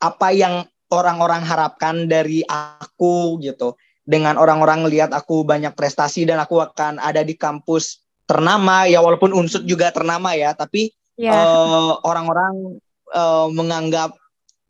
apa 0.00 0.28
yang 0.32 0.64
orang-orang 0.88 1.44
harapkan 1.44 2.08
dari 2.08 2.40
aku 2.48 3.36
gitu 3.44 3.76
dengan 4.08 4.40
orang-orang 4.40 4.88
lihat 4.88 5.12
aku 5.12 5.44
banyak 5.44 5.76
prestasi 5.76 6.24
dan 6.24 6.40
aku 6.40 6.64
akan 6.64 6.96
ada 6.96 7.20
di 7.20 7.36
kampus 7.36 8.00
ternama 8.24 8.88
ya 8.88 9.04
walaupun 9.04 9.36
unsur 9.36 9.60
juga 9.60 9.92
ternama 9.92 10.32
ya 10.32 10.56
tapi 10.56 10.88
yeah. 11.18 11.34
Iya. 11.34 11.42
uh, 11.44 11.92
orang-orang 12.06 12.78
uh, 13.12 13.50
menganggap 13.50 14.14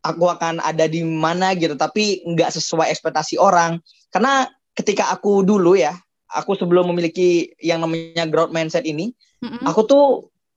aku 0.03 0.25
akan 0.31 0.63
ada 0.63 0.87
di 0.87 1.03
mana 1.03 1.53
gitu 1.55 1.75
tapi 1.75 2.23
nggak 2.23 2.55
sesuai 2.55 2.89
ekspektasi 2.91 3.35
orang 3.35 3.83
karena 4.09 4.47
ketika 4.73 5.11
aku 5.11 5.43
dulu 5.43 5.75
ya 5.75 5.93
aku 6.31 6.55
sebelum 6.55 6.87
memiliki 6.89 7.51
yang 7.59 7.83
namanya 7.83 8.23
growth 8.29 8.55
mindset 8.55 8.87
ini 8.87 9.11
mm-hmm. 9.43 9.67
aku 9.67 9.81
tuh 9.83 10.05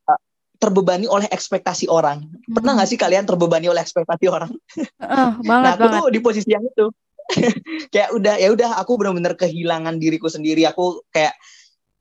uh, 0.06 0.20
terbebani 0.62 1.10
oleh 1.10 1.26
ekspektasi 1.26 1.90
orang 1.90 2.22
mm-hmm. 2.22 2.54
pernah 2.54 2.78
nggak 2.78 2.88
sih 2.88 2.98
kalian 2.98 3.26
terbebani 3.26 3.66
oleh 3.66 3.82
ekspektasi 3.82 4.30
orang 4.30 4.52
uh, 5.02 5.34
banget, 5.48 5.62
nah 5.66 5.72
aku 5.74 5.86
banget. 5.90 5.98
tuh 5.98 6.06
di 6.14 6.20
posisi 6.22 6.50
yang 6.54 6.64
itu 6.64 6.86
kayak 7.92 8.14
udah 8.14 8.34
ya 8.38 8.48
udah 8.54 8.70
aku 8.78 8.94
benar-benar 8.98 9.34
kehilangan 9.34 9.98
diriku 9.98 10.30
sendiri 10.30 10.66
aku 10.70 11.02
kayak 11.10 11.34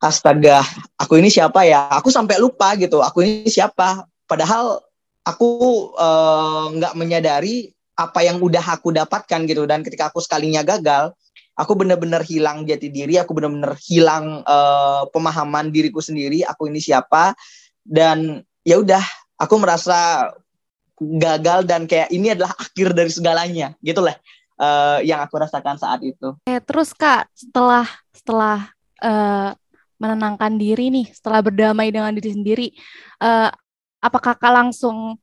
astaga 0.02 0.66
aku 0.98 1.22
ini 1.22 1.30
siapa 1.30 1.62
ya? 1.64 1.88
Aku 2.02 2.10
sampai 2.10 2.42
lupa 2.42 2.74
gitu 2.76 3.00
aku 3.00 3.22
ini 3.22 3.48
siapa? 3.48 4.04
Padahal 4.26 4.82
aku 5.22 5.50
eh, 5.96 6.64
nggak 6.76 6.94
uh, 6.94 6.98
menyadari 6.98 7.70
apa 7.94 8.26
yang 8.26 8.42
udah 8.42 8.66
aku 8.66 8.90
dapatkan 8.90 9.46
gitu. 9.46 9.70
Dan 9.70 9.86
ketika 9.86 10.10
aku 10.10 10.18
sekalinya 10.18 10.66
gagal 10.66 11.14
aku 11.54 11.78
benar-benar 11.78 12.26
hilang 12.26 12.66
jati 12.66 12.90
diri 12.90 13.22
aku 13.22 13.38
benar-benar 13.38 13.78
hilang 13.86 14.42
uh, 14.48 15.06
pemahaman 15.14 15.70
diriku 15.70 16.02
sendiri 16.02 16.42
aku 16.42 16.68
ini 16.68 16.82
siapa? 16.82 17.38
Dan 17.86 18.42
ya 18.66 18.82
udah 18.82 19.04
aku 19.38 19.56
merasa 19.62 20.30
gagal 21.02 21.66
dan 21.66 21.90
kayak 21.90 22.14
ini 22.14 22.34
adalah 22.34 22.54
akhir 22.54 22.94
dari 22.94 23.10
segalanya 23.10 23.74
gitu 23.82 24.06
lah 24.06 24.14
uh, 24.62 25.02
yang 25.02 25.22
aku 25.26 25.42
rasakan 25.42 25.78
saat 25.82 26.06
itu. 26.06 26.38
Eh, 26.46 26.62
terus 26.62 26.94
kak 26.94 27.26
setelah 27.34 27.90
setelah 28.14 28.70
uh, 29.02 29.58
menenangkan 30.02 30.58
diri 30.58 30.90
nih 30.90 31.14
setelah 31.14 31.46
berdamai 31.46 31.94
dengan 31.94 32.10
diri 32.18 32.34
sendiri 32.34 32.68
uh, 33.22 33.54
apakah 34.02 34.34
kak 34.34 34.50
langsung 34.50 35.22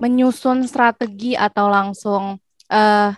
menyusun 0.00 0.64
strategi 0.64 1.36
atau 1.36 1.68
langsung 1.68 2.40
uh, 2.72 3.10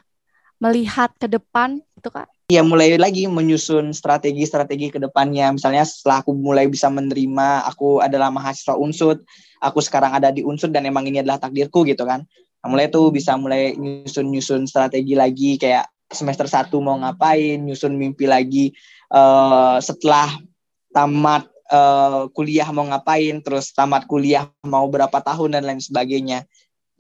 melihat 0.58 1.14
ke 1.14 1.30
depan 1.30 1.78
itu 1.78 2.10
kak 2.10 2.26
Ya 2.52 2.60
mulai 2.60 3.00
lagi 3.00 3.24
menyusun 3.24 3.96
strategi-strategi 3.96 4.92
ke 4.92 5.00
depannya. 5.00 5.56
Misalnya 5.56 5.88
setelah 5.88 6.20
aku 6.20 6.36
mulai 6.36 6.68
bisa 6.68 6.92
menerima, 6.92 7.64
aku 7.64 8.04
adalah 8.04 8.28
mahasiswa 8.28 8.76
unsut, 8.76 9.24
aku 9.56 9.80
sekarang 9.80 10.12
ada 10.12 10.28
di 10.28 10.44
unsut 10.44 10.68
dan 10.68 10.84
emang 10.84 11.08
ini 11.08 11.24
adalah 11.24 11.40
takdirku 11.40 11.80
gitu 11.88 12.04
kan. 12.04 12.28
Nah, 12.60 12.68
mulai 12.68 12.92
tuh 12.92 13.08
bisa 13.08 13.40
mulai 13.40 13.72
nyusun-nyusun 13.80 14.68
strategi 14.68 15.16
lagi 15.16 15.56
kayak 15.56 15.88
semester 16.12 16.44
satu 16.44 16.76
mau 16.84 17.00
ngapain, 17.00 17.56
nyusun 17.56 17.96
mimpi 17.96 18.28
lagi. 18.28 18.68
Uh, 19.08 19.80
setelah 19.80 20.28
tamat 20.92 21.49
uh, 21.72 22.28
kuliah 22.37 22.68
mau 22.70 22.87
ngapain, 22.87 23.40
terus 23.40 23.72
tamat 23.72 24.06
kuliah 24.06 24.49
mau 24.64 24.87
berapa 24.87 25.18
tahun 25.18 25.58
dan 25.58 25.64
lain 25.64 25.82
sebagainya. 25.82 26.44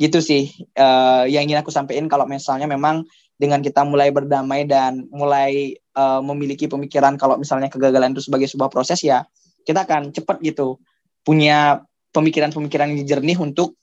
Gitu 0.00 0.18
sih 0.18 0.50
uh, 0.80 1.28
yang 1.28 1.46
ingin 1.46 1.60
aku 1.62 1.70
sampaikan 1.70 2.08
kalau 2.10 2.26
misalnya 2.26 2.66
memang 2.66 3.06
dengan 3.36 3.60
kita 3.60 3.82
mulai 3.82 4.10
berdamai 4.10 4.66
dan 4.66 5.06
mulai 5.12 5.76
uh, 5.94 6.22
memiliki 6.24 6.66
pemikiran 6.66 7.14
kalau 7.18 7.38
misalnya 7.38 7.66
kegagalan 7.66 8.14
itu 8.14 8.24
sebagai 8.24 8.46
sebuah 8.46 8.70
proses 8.70 9.02
ya 9.02 9.26
kita 9.66 9.86
akan 9.86 10.10
cepat 10.14 10.42
gitu 10.42 10.78
punya 11.22 11.82
pemikiran-pemikiran 12.14 12.92
yang 12.94 13.06
jernih 13.06 13.38
untuk 13.38 13.78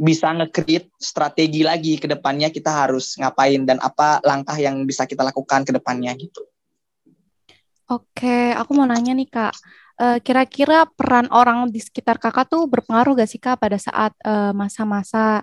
bisa 0.00 0.32
nge 0.32 0.88
strategi 0.96 1.60
lagi 1.60 2.00
ke 2.00 2.08
depannya 2.08 2.48
kita 2.48 2.72
harus 2.72 3.16
ngapain 3.20 3.68
dan 3.68 3.76
apa 3.84 4.24
langkah 4.24 4.56
yang 4.56 4.88
bisa 4.88 5.04
kita 5.04 5.20
lakukan 5.20 5.68
ke 5.68 5.72
depannya 5.76 6.16
gitu. 6.16 6.48
Oke, 7.90 8.54
aku 8.54 8.70
mau 8.78 8.86
nanya 8.86 9.12
nih 9.16 9.28
Kak, 9.28 9.54
uh, 9.98 10.18
kira-kira 10.22 10.86
peran 10.86 11.26
orang 11.34 11.70
di 11.70 11.82
sekitar 11.82 12.16
Kakak 12.22 12.46
tuh 12.46 12.70
berpengaruh 12.70 13.18
gak 13.18 13.30
sih 13.30 13.42
Kak 13.42 13.58
pada 13.58 13.78
saat 13.78 14.14
uh, 14.22 14.54
masa-masa 14.54 15.42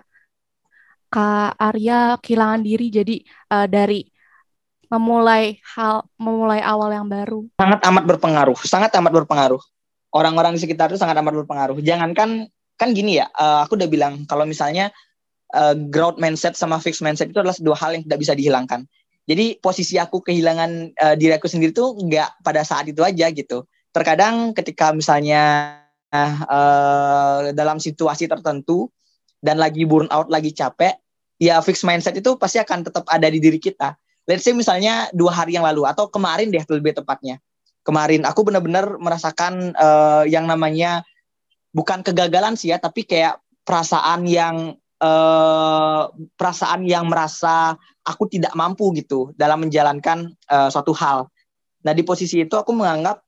Kak 1.10 1.58
Arya 1.58 2.16
kehilangan 2.22 2.62
diri 2.62 2.86
jadi 2.88 3.16
uh, 3.52 3.66
dari 3.66 4.06
memulai 4.90 5.58
hal 5.76 6.02
memulai 6.18 6.62
awal 6.64 6.90
yang 6.90 7.06
baru? 7.06 7.46
Sangat 7.58 7.80
amat 7.86 8.04
berpengaruh, 8.10 8.58
sangat 8.62 8.90
amat 8.98 9.12
berpengaruh. 9.22 9.62
Orang-orang 10.10 10.58
di 10.58 10.66
sekitar 10.66 10.90
itu 10.90 10.98
sangat 10.98 11.14
amat 11.22 11.44
berpengaruh. 11.44 11.78
Jangankan 11.78 12.50
kan 12.74 12.88
gini 12.90 13.22
ya, 13.22 13.30
aku 13.36 13.78
udah 13.78 13.86
bilang 13.86 14.26
kalau 14.26 14.42
misalnya 14.42 14.90
uh, 15.54 15.74
growth 15.90 16.18
mindset 16.18 16.54
sama 16.54 16.78
fixed 16.78 17.02
mindset 17.02 17.30
itu 17.30 17.38
adalah 17.38 17.54
dua 17.58 17.76
hal 17.78 17.94
yang 17.94 18.02
tidak 18.06 18.18
bisa 18.22 18.32
dihilangkan. 18.34 18.86
Jadi 19.30 19.62
posisi 19.62 19.94
aku 19.94 20.26
kehilangan 20.26 20.70
uh, 20.98 21.14
diri 21.14 21.38
aku 21.38 21.46
sendiri 21.46 21.70
tuh 21.70 21.94
nggak 21.94 22.42
pada 22.42 22.66
saat 22.66 22.90
itu 22.90 22.98
aja 23.06 23.30
gitu. 23.30 23.62
Terkadang 23.94 24.50
ketika 24.58 24.90
misalnya 24.90 25.78
uh, 26.10 27.54
dalam 27.54 27.78
situasi 27.78 28.26
tertentu 28.26 28.90
dan 29.38 29.62
lagi 29.62 29.86
burn 29.86 30.10
out, 30.10 30.26
lagi 30.26 30.50
capek, 30.50 30.98
ya 31.38 31.62
fixed 31.62 31.86
mindset 31.86 32.18
itu 32.18 32.34
pasti 32.42 32.58
akan 32.58 32.90
tetap 32.90 33.06
ada 33.06 33.30
di 33.30 33.38
diri 33.38 33.62
kita. 33.62 33.94
Let's 34.26 34.42
say 34.42 34.50
misalnya 34.50 35.06
dua 35.14 35.30
hari 35.30 35.54
yang 35.54 35.62
lalu 35.62 35.86
atau 35.86 36.10
kemarin 36.10 36.50
deh 36.50 36.66
lebih 36.66 36.98
tepatnya. 36.98 37.38
Kemarin 37.86 38.26
aku 38.26 38.42
benar-benar 38.42 38.98
merasakan 38.98 39.78
uh, 39.78 40.26
yang 40.26 40.50
namanya 40.50 41.06
bukan 41.70 42.02
kegagalan 42.02 42.58
sih 42.58 42.74
ya, 42.74 42.82
tapi 42.82 43.06
kayak 43.06 43.38
perasaan 43.62 44.26
yang 44.26 44.74
uh, 45.00 46.12
perasaan 46.36 46.84
yang 46.86 47.08
merasa 47.08 47.74
aku 48.04 48.28
tidak 48.28 48.52
mampu 48.54 48.92
gitu 48.96 49.32
dalam 49.34 49.66
menjalankan 49.66 50.32
uh, 50.46 50.68
suatu 50.68 50.92
hal. 50.94 51.26
Nah 51.80 51.92
di 51.96 52.04
posisi 52.04 52.44
itu 52.44 52.54
aku 52.54 52.76
menganggap 52.76 53.24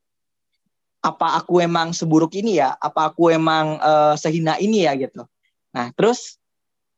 apa 1.02 1.42
aku 1.42 1.58
emang 1.58 1.90
seburuk 1.90 2.30
ini 2.38 2.62
ya, 2.62 2.78
apa 2.78 3.10
aku 3.10 3.34
emang 3.34 3.80
uh, 3.82 4.14
sehina 4.14 4.60
ini 4.62 4.86
ya 4.86 4.94
gitu. 4.94 5.26
Nah 5.74 5.90
terus 5.98 6.38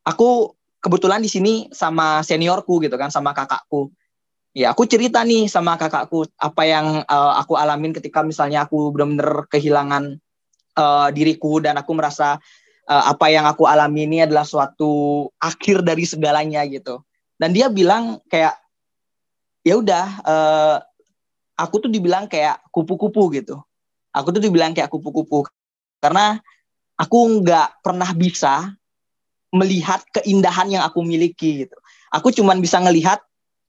aku 0.05 0.53
kebetulan 0.85 1.25
di 1.25 1.31
sini 1.33 1.55
sama 1.73 2.21
seniorku 2.21 2.85
gitu 2.85 3.01
kan, 3.01 3.09
sama 3.09 3.33
kakakku. 3.33 3.89
Ya 4.55 4.71
aku 4.71 4.87
cerita 4.87 5.25
nih 5.27 5.51
sama 5.51 5.75
kakakku 5.75 6.31
apa 6.39 6.63
yang 6.63 7.03
uh, 7.09 7.33
aku 7.41 7.59
alamin 7.59 7.91
ketika 7.91 8.23
misalnya 8.23 8.69
aku 8.69 8.95
benar-benar 8.95 9.51
kehilangan 9.51 10.21
uh, 10.79 11.09
diriku 11.11 11.59
dan 11.59 11.75
aku 11.81 11.91
merasa 11.97 12.39
uh, 12.89 13.05
apa 13.13 13.27
yang 13.33 13.45
aku 13.49 13.65
alami 13.69 14.09
ini 14.09 14.25
adalah 14.25 14.45
suatu 14.45 15.27
akhir 15.41 15.85
dari 15.85 16.05
segalanya 16.05 16.65
gitu. 16.69 17.01
Dan 17.37 17.53
dia 17.53 17.69
bilang 17.69 18.23
kayak 18.31 18.55
ya 19.65 19.75
udah 19.81 20.07
uh, 20.23 20.77
aku 21.59 21.89
tuh 21.89 21.91
dibilang 21.91 22.29
kayak 22.29 22.61
kupu-kupu 22.71 23.33
gitu. 23.35 23.61
Aku 24.15 24.31
tuh 24.31 24.39
dibilang 24.39 24.71
kayak 24.77 24.93
kupu-kupu 24.93 25.49
karena 25.99 26.39
aku 26.95 27.43
nggak 27.43 27.83
pernah 27.83 28.11
bisa 28.15 28.71
melihat 29.55 30.03
keindahan 30.15 30.71
yang 30.71 30.83
aku 30.87 31.03
miliki 31.03 31.67
gitu. 31.67 31.77
Aku 32.15 32.31
cuman 32.31 32.63
bisa 32.63 32.79
ngelihat 32.79 33.19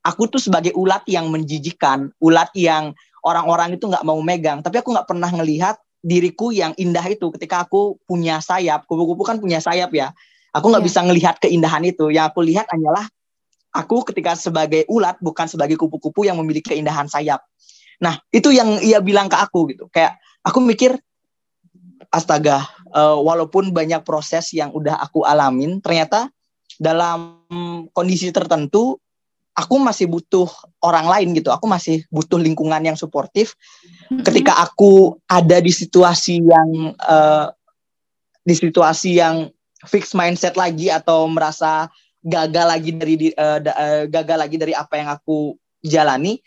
aku 0.06 0.30
tuh 0.30 0.42
sebagai 0.42 0.74
ulat 0.78 1.02
yang 1.10 1.34
menjijikan 1.34 2.14
ulat 2.22 2.54
yang 2.54 2.94
orang-orang 3.26 3.78
itu 3.78 3.90
nggak 3.90 4.06
mau 4.06 4.22
megang. 4.22 4.62
Tapi 4.62 4.82
aku 4.82 4.94
nggak 4.94 5.10
pernah 5.10 5.30
ngelihat 5.34 5.82
diriku 6.06 6.54
yang 6.54 6.78
indah 6.78 7.02
itu 7.10 7.34
ketika 7.34 7.66
aku 7.66 7.98
punya 8.06 8.38
sayap 8.38 8.86
kupu-kupu 8.86 9.26
kan 9.26 9.42
punya 9.42 9.58
sayap 9.58 9.90
ya. 9.90 10.14
Aku 10.54 10.70
nggak 10.70 10.86
yeah. 10.86 10.90
bisa 10.94 11.00
ngelihat 11.02 11.36
keindahan 11.42 11.82
itu. 11.82 12.14
Yang 12.14 12.26
aku 12.30 12.40
lihat 12.46 12.70
hanyalah 12.70 13.10
aku 13.74 14.06
ketika 14.14 14.38
sebagai 14.38 14.86
ulat 14.86 15.18
bukan 15.18 15.50
sebagai 15.50 15.76
kupu-kupu 15.82 16.30
yang 16.30 16.38
memiliki 16.38 16.78
keindahan 16.78 17.10
sayap. 17.10 17.42
Nah 18.06 18.22
itu 18.30 18.54
yang 18.54 18.78
ia 18.86 19.02
bilang 19.02 19.26
ke 19.26 19.36
aku 19.36 19.74
gitu. 19.74 19.90
Kayak 19.90 20.22
aku 20.46 20.62
mikir 20.62 20.94
astaga 22.14 22.70
uh, 22.94 23.18
walaupun 23.18 23.74
banyak 23.74 24.06
proses 24.06 24.54
yang 24.54 24.70
udah 24.72 25.02
aku 25.02 25.26
alamin 25.26 25.82
ternyata 25.82 26.30
dalam 26.78 27.42
kondisi 27.96 28.30
tertentu 28.30 29.00
aku 29.56 29.80
masih 29.80 30.12
butuh 30.12 30.52
orang 30.84 31.08
lain 31.08 31.32
gitu. 31.40 31.50
Aku 31.50 31.66
masih 31.66 32.04
butuh 32.12 32.36
lingkungan 32.36 32.84
yang 32.84 33.00
suportif. 33.00 33.56
Ketika 34.12 34.60
aku 34.60 35.16
ada 35.26 35.64
di 35.64 35.72
situasi 35.72 36.44
yang 36.44 36.94
uh, 37.00 37.50
di 38.44 38.54
situasi 38.54 39.18
yang 39.18 39.50
fix 39.88 40.12
mindset 40.12 40.60
lagi 40.60 40.92
atau 40.92 41.26
merasa 41.32 41.88
gagal 42.22 42.68
lagi 42.68 42.92
dari 42.92 43.16
uh, 43.34 43.60
uh, 43.64 44.04
gagal 44.12 44.38
lagi 44.38 44.56
dari 44.60 44.74
apa 44.76 44.94
yang 45.00 45.10
aku 45.10 45.56
jalani, 45.82 46.38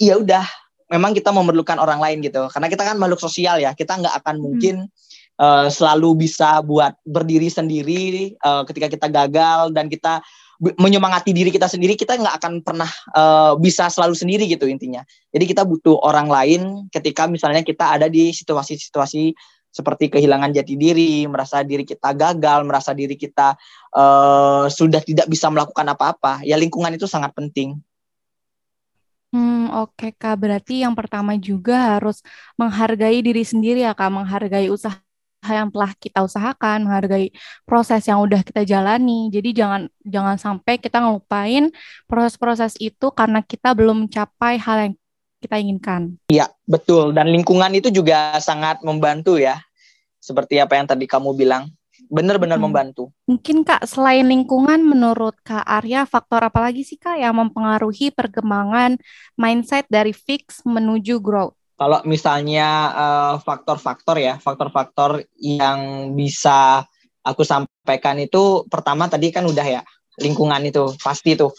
ya 0.00 0.16
udah. 0.16 0.48
Memang 0.92 1.16
kita 1.16 1.32
memerlukan 1.32 1.80
orang 1.80 2.04
lain 2.04 2.20
gitu. 2.20 2.52
Karena 2.52 2.68
kita 2.68 2.84
kan 2.84 3.00
makhluk 3.00 3.16
sosial 3.16 3.56
ya. 3.56 3.72
Kita 3.72 3.96
nggak 3.96 4.12
akan 4.20 4.36
mungkin 4.44 4.92
uh, 5.40 5.72
selalu 5.72 6.28
bisa 6.28 6.60
buat 6.60 6.92
berdiri 7.00 7.48
sendiri 7.48 8.36
uh, 8.44 8.60
ketika 8.68 8.92
kita 8.92 9.08
gagal 9.08 9.72
dan 9.72 9.88
kita 9.88 10.20
menyemangati 10.62 11.34
diri 11.34 11.50
kita 11.50 11.66
sendiri 11.66 11.98
kita 11.98 12.14
nggak 12.14 12.38
akan 12.38 12.52
pernah 12.62 12.86
uh, 13.18 13.58
bisa 13.58 13.90
selalu 13.90 14.14
sendiri 14.14 14.46
gitu 14.46 14.70
intinya. 14.70 15.02
Jadi 15.34 15.44
kita 15.50 15.66
butuh 15.66 15.98
orang 16.06 16.30
lain 16.30 16.86
ketika 16.94 17.26
misalnya 17.26 17.66
kita 17.66 17.98
ada 17.98 18.06
di 18.06 18.30
situasi-situasi 18.30 19.34
seperti 19.72 20.12
kehilangan 20.12 20.52
jati 20.52 20.76
diri 20.76 21.24
merasa 21.26 21.64
diri 21.64 21.82
kita 21.82 22.12
gagal 22.12 22.62
merasa 22.62 22.92
diri 22.94 23.16
kita 23.18 23.58
uh, 23.96 24.70
sudah 24.70 25.02
tidak 25.02 25.26
bisa 25.26 25.50
melakukan 25.50 25.90
apa-apa. 25.90 26.46
Ya 26.46 26.54
lingkungan 26.54 26.94
itu 26.94 27.10
sangat 27.10 27.34
penting. 27.34 27.82
Hmm, 29.32 29.72
oke 29.72 29.96
okay, 29.96 30.10
Kak. 30.14 30.38
Berarti 30.38 30.84
yang 30.84 30.94
pertama 30.94 31.34
juga 31.40 31.96
harus 31.96 32.20
menghargai 32.54 33.18
diri 33.24 33.42
sendiri 33.42 33.82
ya 33.82 33.96
Kak, 33.96 34.12
menghargai 34.12 34.68
usaha 34.68 35.00
yang 35.50 35.74
telah 35.74 35.90
kita 35.98 36.22
usahakan, 36.22 36.86
menghargai 36.86 37.34
proses 37.66 38.06
yang 38.06 38.22
udah 38.22 38.46
kita 38.46 38.62
jalani. 38.62 39.26
Jadi 39.34 39.50
jangan 39.50 39.90
jangan 40.06 40.36
sampai 40.38 40.78
kita 40.78 41.02
ngelupain 41.02 41.74
proses-proses 42.06 42.78
itu 42.78 43.10
karena 43.10 43.42
kita 43.42 43.74
belum 43.74 44.06
mencapai 44.06 44.62
hal 44.62 44.76
yang 44.86 44.94
kita 45.42 45.58
inginkan. 45.58 46.22
Iya, 46.30 46.46
betul. 46.62 47.10
Dan 47.10 47.34
lingkungan 47.34 47.74
itu 47.74 47.90
juga 47.90 48.38
sangat 48.38 48.78
membantu 48.86 49.42
ya. 49.42 49.58
Seperti 50.22 50.62
apa 50.62 50.78
yang 50.78 50.86
tadi 50.86 51.10
kamu 51.10 51.34
bilang. 51.34 51.66
Benar-benar 52.12 52.60
hmm. 52.60 52.66
membantu. 52.66 53.08
Mungkin 53.24 53.64
Kak, 53.64 53.88
selain 53.88 54.26
lingkungan, 54.26 54.84
menurut 54.84 55.38
Kak 55.42 55.64
Arya, 55.64 56.04
faktor 56.04 56.44
apa 56.44 56.60
lagi 56.60 56.84
sih 56.84 57.00
Kak 57.00 57.18
yang 57.18 57.34
mempengaruhi 57.34 58.12
perkembangan 58.12 59.00
mindset 59.34 59.88
dari 59.88 60.12
fix 60.12 60.60
menuju 60.66 61.18
growth? 61.18 61.56
Kalau 61.76 61.98
misalnya 62.06 62.68
uh, 62.94 63.34
faktor-faktor 63.42 64.16
ya, 64.20 64.38
faktor-faktor 64.38 65.24
yang 65.40 66.12
bisa 66.14 66.84
aku 67.22 67.42
sampaikan 67.42 68.18
itu 68.18 68.66
pertama 68.66 69.06
tadi 69.06 69.30
kan 69.30 69.46
udah 69.46 69.66
ya 69.66 69.82
lingkungan 70.20 70.62
itu 70.68 70.92
pasti 71.00 71.38
tuh 71.38 71.54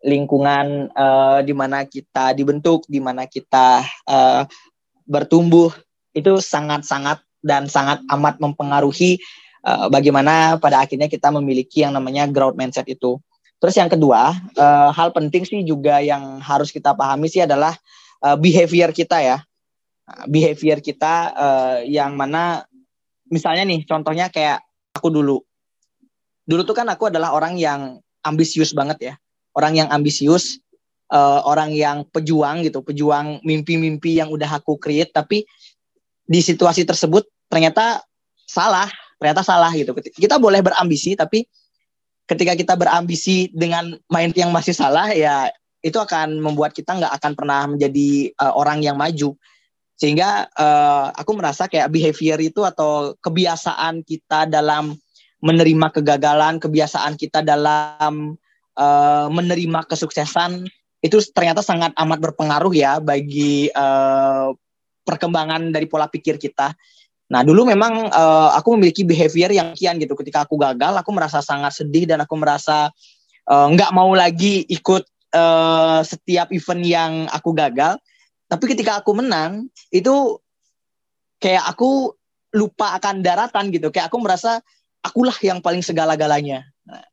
lingkungan 0.00 0.88
uh, 0.96 1.44
di 1.44 1.52
mana 1.52 1.84
kita 1.84 2.32
dibentuk, 2.32 2.88
di 2.88 3.04
mana 3.04 3.28
kita 3.28 3.84
uh, 4.08 4.48
bertumbuh 5.04 5.68
itu 6.16 6.40
sangat-sangat 6.40 7.20
dan 7.44 7.68
sangat 7.68 8.00
amat 8.08 8.40
mempengaruhi 8.40 9.20
uh, 9.64 9.92
bagaimana 9.92 10.56
pada 10.56 10.80
akhirnya 10.80 11.06
kita 11.06 11.28
memiliki 11.28 11.84
yang 11.84 11.92
namanya 11.92 12.24
growth 12.24 12.56
mindset 12.56 12.88
itu. 12.88 13.20
Terus 13.60 13.76
yang 13.76 13.92
kedua, 13.92 14.32
uh, 14.56 14.88
hal 14.88 15.12
penting 15.12 15.44
sih 15.44 15.60
juga 15.60 16.00
yang 16.00 16.40
harus 16.40 16.72
kita 16.72 16.96
pahami 16.96 17.28
sih 17.28 17.44
adalah 17.44 17.76
uh, 18.24 18.40
behavior 18.40 18.88
kita 18.96 19.20
ya 19.20 19.44
behavior 20.28 20.78
kita 20.82 21.14
uh, 21.34 21.78
yang 21.86 22.14
mana 22.14 22.64
misalnya 23.30 23.64
nih 23.66 23.86
contohnya 23.86 24.28
kayak 24.28 24.60
aku 24.94 25.08
dulu. 25.08 25.38
Dulu 26.44 26.62
tuh 26.66 26.74
kan 26.74 26.88
aku 26.90 27.08
adalah 27.08 27.30
orang 27.30 27.54
yang 27.56 28.02
ambisius 28.26 28.74
banget 28.74 28.98
ya. 29.00 29.14
Orang 29.54 29.78
yang 29.78 29.88
ambisius 29.90 30.58
uh, 31.10 31.42
orang 31.46 31.74
yang 31.74 32.06
pejuang 32.10 32.62
gitu 32.66 32.82
pejuang 32.82 33.42
mimpi-mimpi 33.42 34.18
yang 34.18 34.30
udah 34.30 34.60
aku 34.60 34.78
create 34.78 35.10
tapi 35.14 35.46
di 36.26 36.40
situasi 36.42 36.86
tersebut 36.86 37.26
ternyata 37.50 38.02
salah 38.46 38.90
ternyata 39.18 39.42
salah 39.46 39.70
gitu. 39.74 39.94
Kita 39.94 40.38
boleh 40.42 40.62
berambisi 40.62 41.14
tapi 41.14 41.46
ketika 42.30 42.54
kita 42.54 42.74
berambisi 42.78 43.50
dengan 43.50 43.98
mind 44.06 44.34
yang 44.38 44.54
masih 44.54 44.74
salah 44.74 45.10
ya 45.10 45.50
itu 45.82 45.96
akan 45.96 46.38
membuat 46.38 46.70
kita 46.76 46.94
nggak 46.94 47.12
akan 47.18 47.32
pernah 47.34 47.66
menjadi 47.66 48.30
uh, 48.38 48.52
orang 48.54 48.84
yang 48.84 48.94
maju 48.94 49.34
sehingga 50.00 50.48
uh, 50.56 51.12
aku 51.12 51.36
merasa 51.36 51.68
kayak 51.68 51.92
behavior 51.92 52.40
itu 52.40 52.64
atau 52.64 53.12
kebiasaan 53.20 54.00
kita 54.00 54.48
dalam 54.48 54.96
menerima 55.44 55.92
kegagalan, 55.92 56.56
kebiasaan 56.56 57.20
kita 57.20 57.44
dalam 57.44 58.40
uh, 58.80 59.28
menerima 59.28 59.84
kesuksesan 59.84 60.64
itu 61.04 61.20
ternyata 61.36 61.60
sangat 61.60 61.92
amat 62.00 62.16
berpengaruh 62.16 62.72
ya 62.72 62.96
bagi 62.96 63.68
uh, 63.76 64.56
perkembangan 65.04 65.68
dari 65.68 65.84
pola 65.84 66.08
pikir 66.08 66.40
kita. 66.40 66.72
Nah 67.28 67.44
dulu 67.44 67.68
memang 67.68 68.08
uh, 68.08 68.56
aku 68.56 68.80
memiliki 68.80 69.04
behavior 69.04 69.52
yang 69.52 69.76
kian 69.76 70.00
gitu. 70.00 70.16
Ketika 70.16 70.48
aku 70.48 70.56
gagal, 70.56 70.96
aku 70.96 71.12
merasa 71.12 71.44
sangat 71.44 71.76
sedih 71.76 72.08
dan 72.08 72.24
aku 72.24 72.40
merasa 72.40 72.88
nggak 73.48 73.90
uh, 73.92 73.96
mau 73.96 74.12
lagi 74.16 74.64
ikut 74.64 75.04
uh, 75.36 76.00
setiap 76.04 76.48
event 76.56 76.82
yang 76.84 77.12
aku 77.28 77.52
gagal 77.52 78.00
tapi 78.50 78.64
ketika 78.66 78.98
aku 78.98 79.14
menang, 79.14 79.70
itu 79.94 80.42
kayak 81.38 81.70
aku 81.70 82.18
lupa 82.50 82.98
akan 82.98 83.22
daratan 83.22 83.70
gitu. 83.70 83.94
Kayak 83.94 84.10
aku 84.10 84.18
merasa 84.18 84.58
akulah 85.06 85.38
yang 85.38 85.62
paling 85.62 85.86
segala-galanya. 85.86 86.66
Nah, 86.82 87.06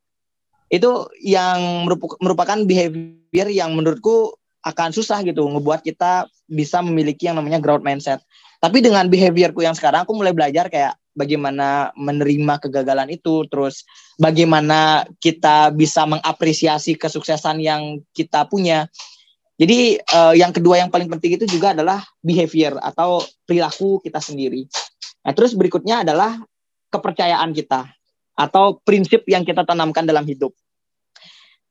itu 0.66 1.06
yang 1.22 1.86
merupakan 2.18 2.58
behavior 2.66 3.48
yang 3.48 3.72
menurutku 3.78 4.34
akan 4.66 4.90
susah 4.90 5.22
gitu 5.22 5.46
ngebuat 5.46 5.86
kita 5.86 6.26
bisa 6.50 6.82
memiliki 6.82 7.30
yang 7.30 7.38
namanya 7.38 7.62
growth 7.62 7.86
mindset. 7.86 8.18
Tapi 8.58 8.82
dengan 8.82 9.06
behaviorku 9.06 9.62
yang 9.62 9.78
sekarang 9.78 10.02
aku 10.02 10.18
mulai 10.18 10.34
belajar 10.34 10.66
kayak 10.66 10.98
bagaimana 11.14 11.94
menerima 11.94 12.58
kegagalan 12.66 13.14
itu, 13.14 13.46
terus 13.46 13.86
bagaimana 14.18 15.06
kita 15.22 15.70
bisa 15.70 16.02
mengapresiasi 16.02 16.98
kesuksesan 16.98 17.62
yang 17.62 18.02
kita 18.10 18.50
punya. 18.50 18.90
Jadi 19.58 19.98
uh, 19.98 20.38
yang 20.38 20.54
kedua 20.54 20.78
yang 20.78 20.86
paling 20.86 21.10
penting 21.10 21.34
itu 21.34 21.46
juga 21.50 21.74
adalah 21.74 21.98
behavior 22.22 22.78
atau 22.78 23.26
perilaku 23.42 23.98
kita 23.98 24.22
sendiri. 24.22 24.70
Nah, 25.26 25.34
terus 25.34 25.58
berikutnya 25.58 26.06
adalah 26.06 26.38
kepercayaan 26.94 27.50
kita 27.50 27.90
atau 28.38 28.78
prinsip 28.86 29.26
yang 29.26 29.42
kita 29.42 29.66
tanamkan 29.66 30.06
dalam 30.06 30.22
hidup. 30.22 30.54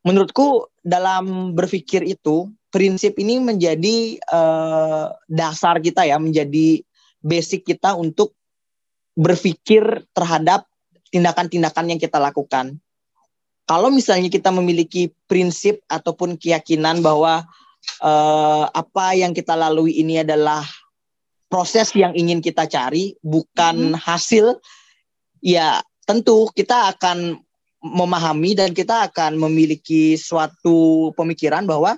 Menurutku 0.04 0.68
dalam 0.84 1.56
berpikir 1.56 2.04
itu 2.04 2.52
prinsip 2.76 3.16
ini 3.24 3.40
menjadi 3.40 4.20
uh, 4.36 5.16
dasar 5.32 5.80
kita 5.80 6.04
ya, 6.04 6.20
menjadi 6.20 6.84
basic 7.24 7.64
kita 7.64 7.96
untuk 7.96 8.36
berpikir 9.16 10.04
terhadap 10.12 10.68
tindakan-tindakan 11.10 11.96
yang 11.96 12.00
kita 12.04 12.20
lakukan. 12.20 12.78
Kalau 13.68 13.92
misalnya 13.92 14.28
kita 14.28 14.52
memiliki 14.52 15.12
prinsip 15.28 15.84
ataupun 15.88 16.40
keyakinan 16.40 17.00
bahwa 17.00 17.48
uh, 18.02 18.66
apa 18.72 19.18
yang 19.18 19.32
kita 19.32 19.54
lalui 19.58 19.98
ini 19.98 20.22
adalah 20.22 20.64
proses 21.48 21.96
yang 21.96 22.12
ingin 22.14 22.44
kita 22.44 22.68
cari, 22.68 23.16
bukan 23.24 23.96
hmm. 23.96 24.00
hasil, 24.00 24.60
ya 25.40 25.80
tentu 26.04 26.52
kita 26.52 26.96
akan 26.96 27.40
memahami 27.84 28.58
dan 28.58 28.74
kita 28.74 29.08
akan 29.12 29.38
memiliki 29.38 30.18
suatu 30.18 31.12
pemikiran 31.16 31.64
bahwa 31.64 31.96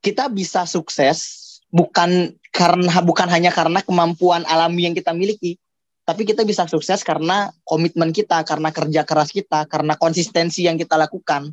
kita 0.00 0.30
bisa 0.30 0.62
sukses 0.64 1.42
bukan 1.68 2.32
karena 2.54 3.02
bukan 3.02 3.28
hanya 3.28 3.52
karena 3.52 3.82
kemampuan 3.84 4.46
alami 4.48 4.88
yang 4.88 4.94
kita 4.96 5.12
miliki, 5.12 5.60
tapi 6.06 6.22
kita 6.22 6.46
bisa 6.46 6.64
sukses 6.70 7.02
karena 7.02 7.50
komitmen 7.66 8.14
kita, 8.14 8.46
karena 8.46 8.70
kerja 8.70 9.02
keras 9.02 9.34
kita, 9.34 9.66
karena 9.66 9.98
konsistensi 9.98 10.64
yang 10.64 10.78
kita 10.78 10.94
lakukan. 10.96 11.52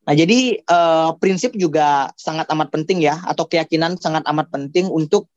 Nah, 0.00 0.14
jadi 0.16 0.58
uh, 0.64 1.14
prinsip 1.20 1.52
juga 1.54 2.10
sangat 2.16 2.48
amat 2.50 2.72
penting 2.72 3.04
ya, 3.04 3.20
atau 3.28 3.44
keyakinan 3.46 4.00
sangat 4.00 4.24
amat 4.26 4.48
penting 4.48 4.88
untuk 4.88 5.28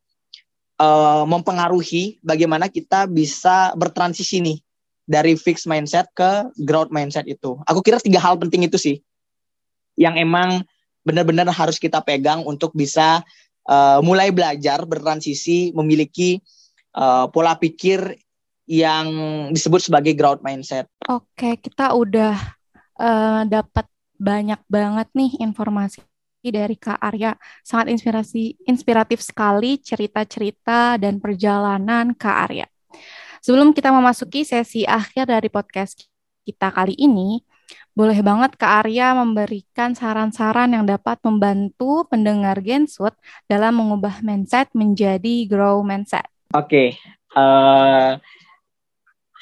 uh, 0.79 1.27
mempengaruhi 1.27 2.17
bagaimana 2.23 2.71
kita 2.71 3.05
bisa 3.05 3.75
bertransisi 3.75 4.39
nih 4.39 4.57
dari 5.03 5.35
fixed 5.35 5.67
mindset 5.67 6.07
ke 6.15 6.47
growth 6.63 6.89
mindset 6.89 7.27
itu. 7.27 7.59
Aku 7.67 7.83
kira 7.83 7.99
tiga 7.99 8.23
hal 8.23 8.39
penting 8.39 8.63
itu 8.63 8.79
sih, 8.79 8.95
yang 9.99 10.15
emang 10.15 10.63
benar-benar 11.03 11.51
harus 11.51 11.75
kita 11.75 11.99
pegang 11.99 12.47
untuk 12.47 12.71
bisa 12.71 13.19
uh, 13.67 13.99
mulai 13.99 14.31
belajar 14.31 14.87
bertransisi, 14.87 15.75
memiliki 15.75 16.39
uh, 16.95 17.27
pola 17.27 17.59
pikir 17.59 18.15
yang 18.63 19.11
disebut 19.51 19.91
sebagai 19.91 20.15
growth 20.15 20.39
mindset. 20.39 20.87
Oke, 21.11 21.59
kita 21.59 21.91
udah 21.91 22.39
uh, 22.95 23.43
dapat 23.43 23.85
banyak 24.23 24.63
banget 24.71 25.11
nih 25.11 25.35
informasi 25.43 25.99
dari 26.47 26.79
Kak 26.79 26.99
Arya. 27.03 27.35
Sangat 27.59 27.91
inspirasi 27.91 28.55
inspiratif 28.63 29.19
sekali 29.19 29.79
cerita-cerita 29.83 30.95
dan 30.95 31.19
perjalanan 31.19 32.15
Kak 32.15 32.37
Arya. 32.47 32.67
Sebelum 33.43 33.75
kita 33.75 33.91
memasuki 33.91 34.47
sesi 34.47 34.87
akhir 34.87 35.27
dari 35.27 35.51
podcast 35.51 36.07
kita 36.47 36.71
kali 36.71 36.95
ini, 36.95 37.43
boleh 37.91 38.19
banget 38.23 38.55
Kak 38.55 38.87
Arya 38.87 39.11
memberikan 39.15 39.91
saran-saran 39.91 40.71
yang 40.71 40.87
dapat 40.87 41.19
membantu 41.27 42.07
pendengar 42.07 42.59
Gensut 42.63 43.11
dalam 43.51 43.75
mengubah 43.75 44.23
mindset 44.23 44.71
menjadi 44.71 45.43
grow 45.47 45.83
mindset. 45.83 46.27
Oke, 46.55 46.67
okay. 46.71 46.87
uh, 47.35 48.17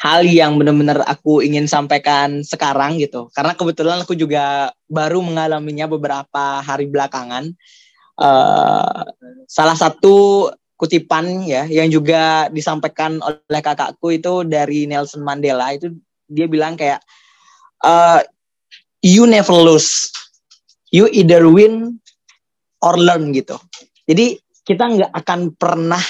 hal 0.01 0.25
yang 0.25 0.57
benar-benar 0.57 1.05
aku 1.05 1.45
ingin 1.45 1.69
sampaikan 1.69 2.41
sekarang 2.41 2.97
gitu. 2.97 3.29
Karena 3.37 3.53
kebetulan 3.53 4.01
aku 4.01 4.17
juga 4.17 4.73
baru 4.89 5.21
mengalaminya 5.21 5.85
beberapa 5.85 6.65
hari 6.65 6.89
belakangan. 6.89 7.53
Uh, 8.17 9.05
salah 9.45 9.77
satu 9.77 10.49
kutipan 10.73 11.45
ya 11.45 11.69
yang 11.69 11.93
juga 11.93 12.49
disampaikan 12.49 13.21
oleh 13.21 13.61
kakakku 13.61 14.09
itu 14.17 14.41
dari 14.41 14.89
Nelson 14.89 15.21
Mandela 15.21 15.69
itu 15.69 15.93
dia 16.25 16.49
bilang 16.49 16.73
kayak 16.73 17.05
uh, 17.85 18.25
you 19.05 19.29
never 19.29 19.53
lose, 19.53 20.09
you 20.89 21.05
either 21.13 21.45
win 21.45 22.01
or 22.81 22.97
learn 22.97 23.29
gitu. 23.37 23.61
Jadi 24.09 24.41
kita 24.65 24.89
nggak 24.89 25.11
akan 25.13 25.53
pernah 25.53 26.01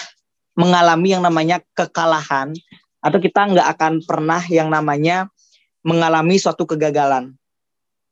mengalami 0.55 1.11
yang 1.11 1.23
namanya 1.27 1.59
kekalahan 1.75 2.55
atau 3.01 3.17
kita 3.17 3.49
nggak 3.49 3.67
akan 3.77 3.93
pernah 4.05 4.41
yang 4.47 4.69
namanya 4.69 5.27
mengalami 5.81 6.37
suatu 6.37 6.69
kegagalan. 6.69 7.33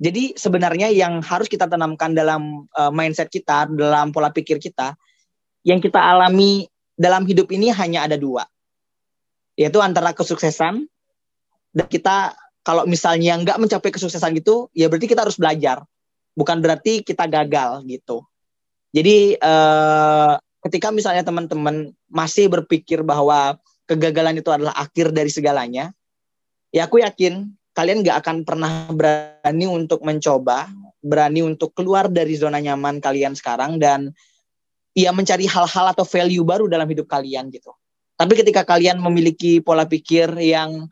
Jadi 0.02 0.34
sebenarnya 0.34 0.90
yang 0.90 1.22
harus 1.22 1.46
kita 1.46 1.70
tanamkan 1.70 2.16
dalam 2.18 2.66
uh, 2.74 2.90
mindset 2.90 3.30
kita, 3.30 3.70
dalam 3.70 4.10
pola 4.10 4.34
pikir 4.34 4.58
kita, 4.58 4.96
yang 5.62 5.78
kita 5.84 6.00
alami 6.00 6.66
dalam 6.98 7.28
hidup 7.30 7.52
ini 7.54 7.70
hanya 7.70 8.08
ada 8.08 8.16
dua, 8.16 8.48
yaitu 9.60 9.78
antara 9.84 10.16
kesuksesan 10.16 10.88
dan 11.76 11.88
kita 11.88 12.34
kalau 12.64 12.88
misalnya 12.88 13.38
nggak 13.40 13.60
mencapai 13.60 13.92
kesuksesan 13.92 14.36
gitu, 14.40 14.72
ya 14.72 14.88
berarti 14.88 15.08
kita 15.08 15.28
harus 15.28 15.36
belajar, 15.36 15.84
bukan 16.32 16.64
berarti 16.64 17.04
kita 17.04 17.28
gagal 17.28 17.84
gitu. 17.86 18.24
Jadi 18.96 19.38
uh, 19.38 20.40
ketika 20.66 20.90
misalnya 20.96 21.22
teman-teman 21.28 21.92
masih 22.08 22.50
berpikir 22.50 23.04
bahwa 23.04 23.60
kegagalan 23.90 24.38
itu 24.38 24.54
adalah 24.54 24.78
akhir 24.78 25.10
dari 25.10 25.34
segalanya, 25.34 25.90
ya 26.70 26.86
aku 26.86 27.02
yakin 27.02 27.50
kalian 27.74 28.06
gak 28.06 28.22
akan 28.22 28.46
pernah 28.46 28.86
berani 28.94 29.66
untuk 29.66 30.06
mencoba, 30.06 30.70
berani 31.02 31.42
untuk 31.42 31.74
keluar 31.74 32.06
dari 32.06 32.38
zona 32.38 32.62
nyaman 32.62 33.02
kalian 33.02 33.34
sekarang 33.34 33.82
dan 33.82 34.14
ya 34.94 35.10
mencari 35.10 35.50
hal-hal 35.50 35.86
atau 35.96 36.06
value 36.06 36.46
baru 36.46 36.70
dalam 36.70 36.86
hidup 36.86 37.10
kalian 37.10 37.50
gitu. 37.50 37.74
Tapi 38.20 38.36
ketika 38.36 38.68
kalian 38.68 39.00
memiliki 39.00 39.64
pola 39.64 39.88
pikir 39.88 40.28
yang 40.38 40.92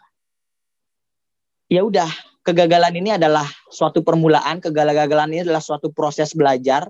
ya 1.68 1.84
udah 1.84 2.08
kegagalan 2.48 2.96
ini 2.96 3.20
adalah 3.20 3.44
suatu 3.68 4.00
permulaan, 4.00 4.64
kegagalan 4.64 5.36
ini 5.36 5.44
adalah 5.44 5.60
suatu 5.60 5.92
proses 5.92 6.32
belajar 6.32 6.88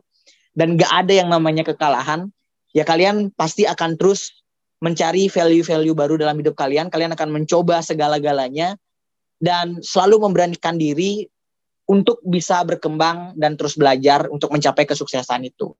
dan 0.53 0.77
gak 0.77 0.93
ada 0.93 1.13
yang 1.17 1.33
namanya 1.33 1.65
kekalahan, 1.65 2.29
ya 2.69 2.85
kalian 2.85 3.33
pasti 3.33 3.65
akan 3.65 3.97
terus 3.97 4.45
mencari 4.83 5.29
value-value 5.29 5.95
baru 5.97 6.15
dalam 6.21 6.37
hidup 6.37 6.53
kalian, 6.53 6.93
kalian 6.93 7.13
akan 7.17 7.29
mencoba 7.33 7.81
segala-galanya 7.81 8.77
dan 9.41 9.81
selalu 9.81 10.29
memberanikan 10.29 10.77
diri 10.77 11.25
untuk 11.87 12.19
bisa 12.21 12.61
berkembang 12.67 13.33
dan 13.39 13.55
terus 13.55 13.79
belajar 13.79 14.27
untuk 14.29 14.51
mencapai 14.53 14.83
kesuksesan 14.85 15.47
itu. 15.47 15.73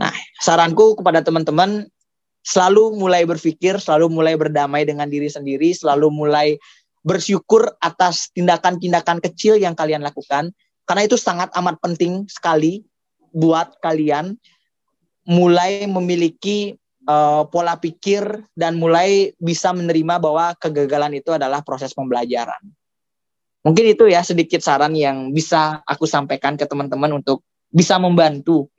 Nah, 0.00 0.12
saranku 0.40 0.96
kepada 0.98 1.22
teman-teman 1.22 1.86
selalu 2.42 2.96
mulai 2.96 3.22
berpikir, 3.28 3.78
selalu 3.78 4.10
mulai 4.10 4.34
berdamai 4.34 4.86
dengan 4.86 5.06
diri 5.06 5.28
sendiri, 5.28 5.74
selalu 5.76 6.08
mulai 6.10 6.56
bersyukur 7.06 7.70
atas 7.78 8.34
tindakan-tindakan 8.34 9.22
kecil 9.22 9.54
yang 9.62 9.78
kalian 9.78 10.02
lakukan 10.02 10.50
karena 10.86 11.02
itu 11.06 11.14
sangat 11.14 11.54
amat 11.54 11.78
penting 11.78 12.26
sekali 12.26 12.82
buat 13.30 13.78
kalian 13.78 14.34
mulai 15.26 15.86
memiliki 15.86 16.78
uh, 17.06 17.46
pola 17.48 17.78
pikir 17.78 18.44
dan 18.52 18.76
mulai 18.76 19.32
bisa 19.38 19.72
menerima 19.72 20.20
bahwa 20.20 20.52
kegagalan 20.58 21.16
itu 21.16 21.32
adalah 21.32 21.62
proses 21.62 21.94
pembelajaran. 21.94 22.60
Mungkin 23.66 23.98
itu 23.98 24.06
ya 24.06 24.22
sedikit 24.22 24.62
saran 24.62 24.94
yang 24.94 25.34
bisa 25.34 25.82
aku 25.82 26.06
sampaikan 26.06 26.54
ke 26.54 26.66
teman-teman 26.70 27.18
untuk 27.18 27.42
bisa 27.70 27.98
membantu 27.98 28.70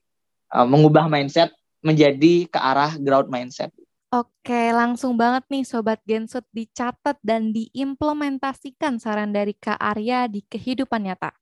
uh, 0.51 0.63
mengubah 0.63 1.11
mindset 1.11 1.51
menjadi 1.83 2.47
ke 2.47 2.59
arah 2.59 2.95
growth 2.95 3.27
mindset. 3.27 3.71
Oke, 4.07 4.71
langsung 4.71 5.19
banget 5.19 5.43
nih 5.51 5.67
Sobat 5.67 5.99
Gensut 6.07 6.47
dicatat 6.55 7.19
dan 7.19 7.51
diimplementasikan 7.51 9.03
saran 9.03 9.35
dari 9.35 9.51
Kak 9.51 9.75
Arya 9.75 10.31
di 10.31 10.47
kehidupan 10.47 11.03
nyata. 11.03 11.35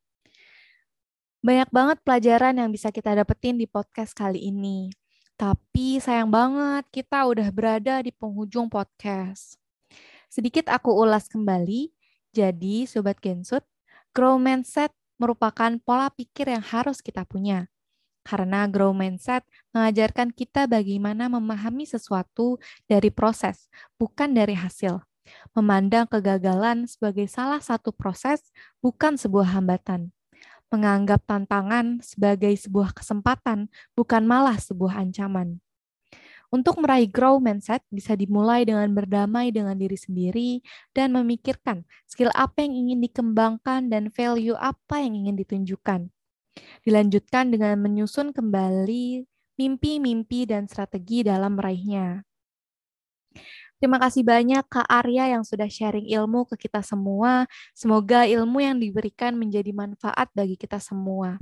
Banyak 1.46 1.70
banget 1.70 2.02
pelajaran 2.02 2.58
yang 2.58 2.74
bisa 2.74 2.90
kita 2.90 3.14
dapetin 3.14 3.62
di 3.62 3.70
podcast 3.70 4.18
kali 4.18 4.50
ini. 4.50 4.90
Tapi 5.36 6.00
sayang 6.00 6.32
banget 6.32 6.88
kita 6.96 7.28
udah 7.28 7.52
berada 7.52 8.00
di 8.00 8.08
penghujung 8.16 8.72
podcast. 8.72 9.60
Sedikit 10.32 10.72
aku 10.72 10.96
ulas 10.96 11.28
kembali. 11.28 11.92
Jadi 12.32 12.88
Sobat 12.88 13.20
Gensut, 13.20 13.64
grow 14.16 14.40
mindset 14.40 14.96
merupakan 15.20 15.76
pola 15.84 16.08
pikir 16.08 16.56
yang 16.56 16.64
harus 16.64 17.04
kita 17.04 17.28
punya. 17.28 17.68
Karena 18.24 18.64
grow 18.72 18.96
mindset 18.96 19.44
mengajarkan 19.76 20.32
kita 20.32 20.72
bagaimana 20.72 21.28
memahami 21.28 21.84
sesuatu 21.84 22.56
dari 22.88 23.12
proses, 23.12 23.68
bukan 24.00 24.32
dari 24.32 24.56
hasil. 24.56 25.04
Memandang 25.52 26.08
kegagalan 26.08 26.88
sebagai 26.88 27.28
salah 27.28 27.60
satu 27.60 27.92
proses, 27.92 28.56
bukan 28.80 29.20
sebuah 29.20 29.52
hambatan 29.52 30.16
menganggap 30.74 31.24
tantangan 31.26 32.02
sebagai 32.02 32.54
sebuah 32.58 32.94
kesempatan, 32.96 33.70
bukan 33.94 34.24
malah 34.26 34.58
sebuah 34.58 35.02
ancaman. 35.02 35.62
Untuk 36.54 36.80
meraih 36.80 37.10
grow 37.10 37.42
mindset 37.42 37.84
bisa 37.90 38.14
dimulai 38.14 38.64
dengan 38.64 38.88
berdamai 38.94 39.50
dengan 39.50 39.76
diri 39.76 39.98
sendiri 39.98 40.64
dan 40.94 41.12
memikirkan 41.12 41.84
skill 42.06 42.32
apa 42.32 42.64
yang 42.64 42.74
ingin 42.88 43.00
dikembangkan 43.04 43.90
dan 43.92 44.14
value 44.14 44.56
apa 44.56 45.02
yang 45.04 45.20
ingin 45.26 45.36
ditunjukkan. 45.36 46.08
Dilanjutkan 46.88 47.52
dengan 47.52 47.76
menyusun 47.82 48.32
kembali 48.32 49.26
mimpi-mimpi 49.60 50.48
dan 50.48 50.70
strategi 50.72 51.28
dalam 51.28 51.60
meraihnya. 51.60 52.24
Terima 53.76 54.00
kasih 54.00 54.24
banyak 54.24 54.64
Kak 54.72 54.88
Arya 54.88 55.36
yang 55.36 55.44
sudah 55.44 55.68
sharing 55.68 56.08
ilmu 56.08 56.48
ke 56.48 56.68
kita 56.68 56.80
semua. 56.80 57.44
Semoga 57.76 58.24
ilmu 58.24 58.64
yang 58.64 58.80
diberikan 58.80 59.36
menjadi 59.36 59.76
manfaat 59.76 60.32
bagi 60.32 60.56
kita 60.56 60.80
semua. 60.80 61.36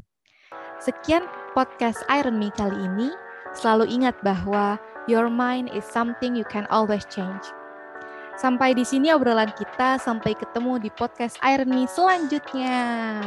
Sekian 0.81 1.29
podcast 1.53 2.01
Iron 2.09 2.41
Me 2.41 2.49
kali 2.49 2.75
ini. 2.75 3.13
Selalu 3.53 3.85
ingat 3.93 4.17
bahwa 4.25 4.81
your 5.05 5.29
mind 5.29 5.69
is 5.77 5.85
something 5.85 6.33
you 6.33 6.47
can 6.49 6.65
always 6.73 7.05
change. 7.05 7.45
Sampai 8.33 8.73
di 8.73 8.81
sini 8.81 9.13
obrolan 9.13 9.53
kita, 9.53 10.01
sampai 10.01 10.33
ketemu 10.33 10.81
di 10.81 10.89
podcast 10.89 11.37
Iron 11.45 11.69
Me 11.69 11.85
selanjutnya. 11.85 13.21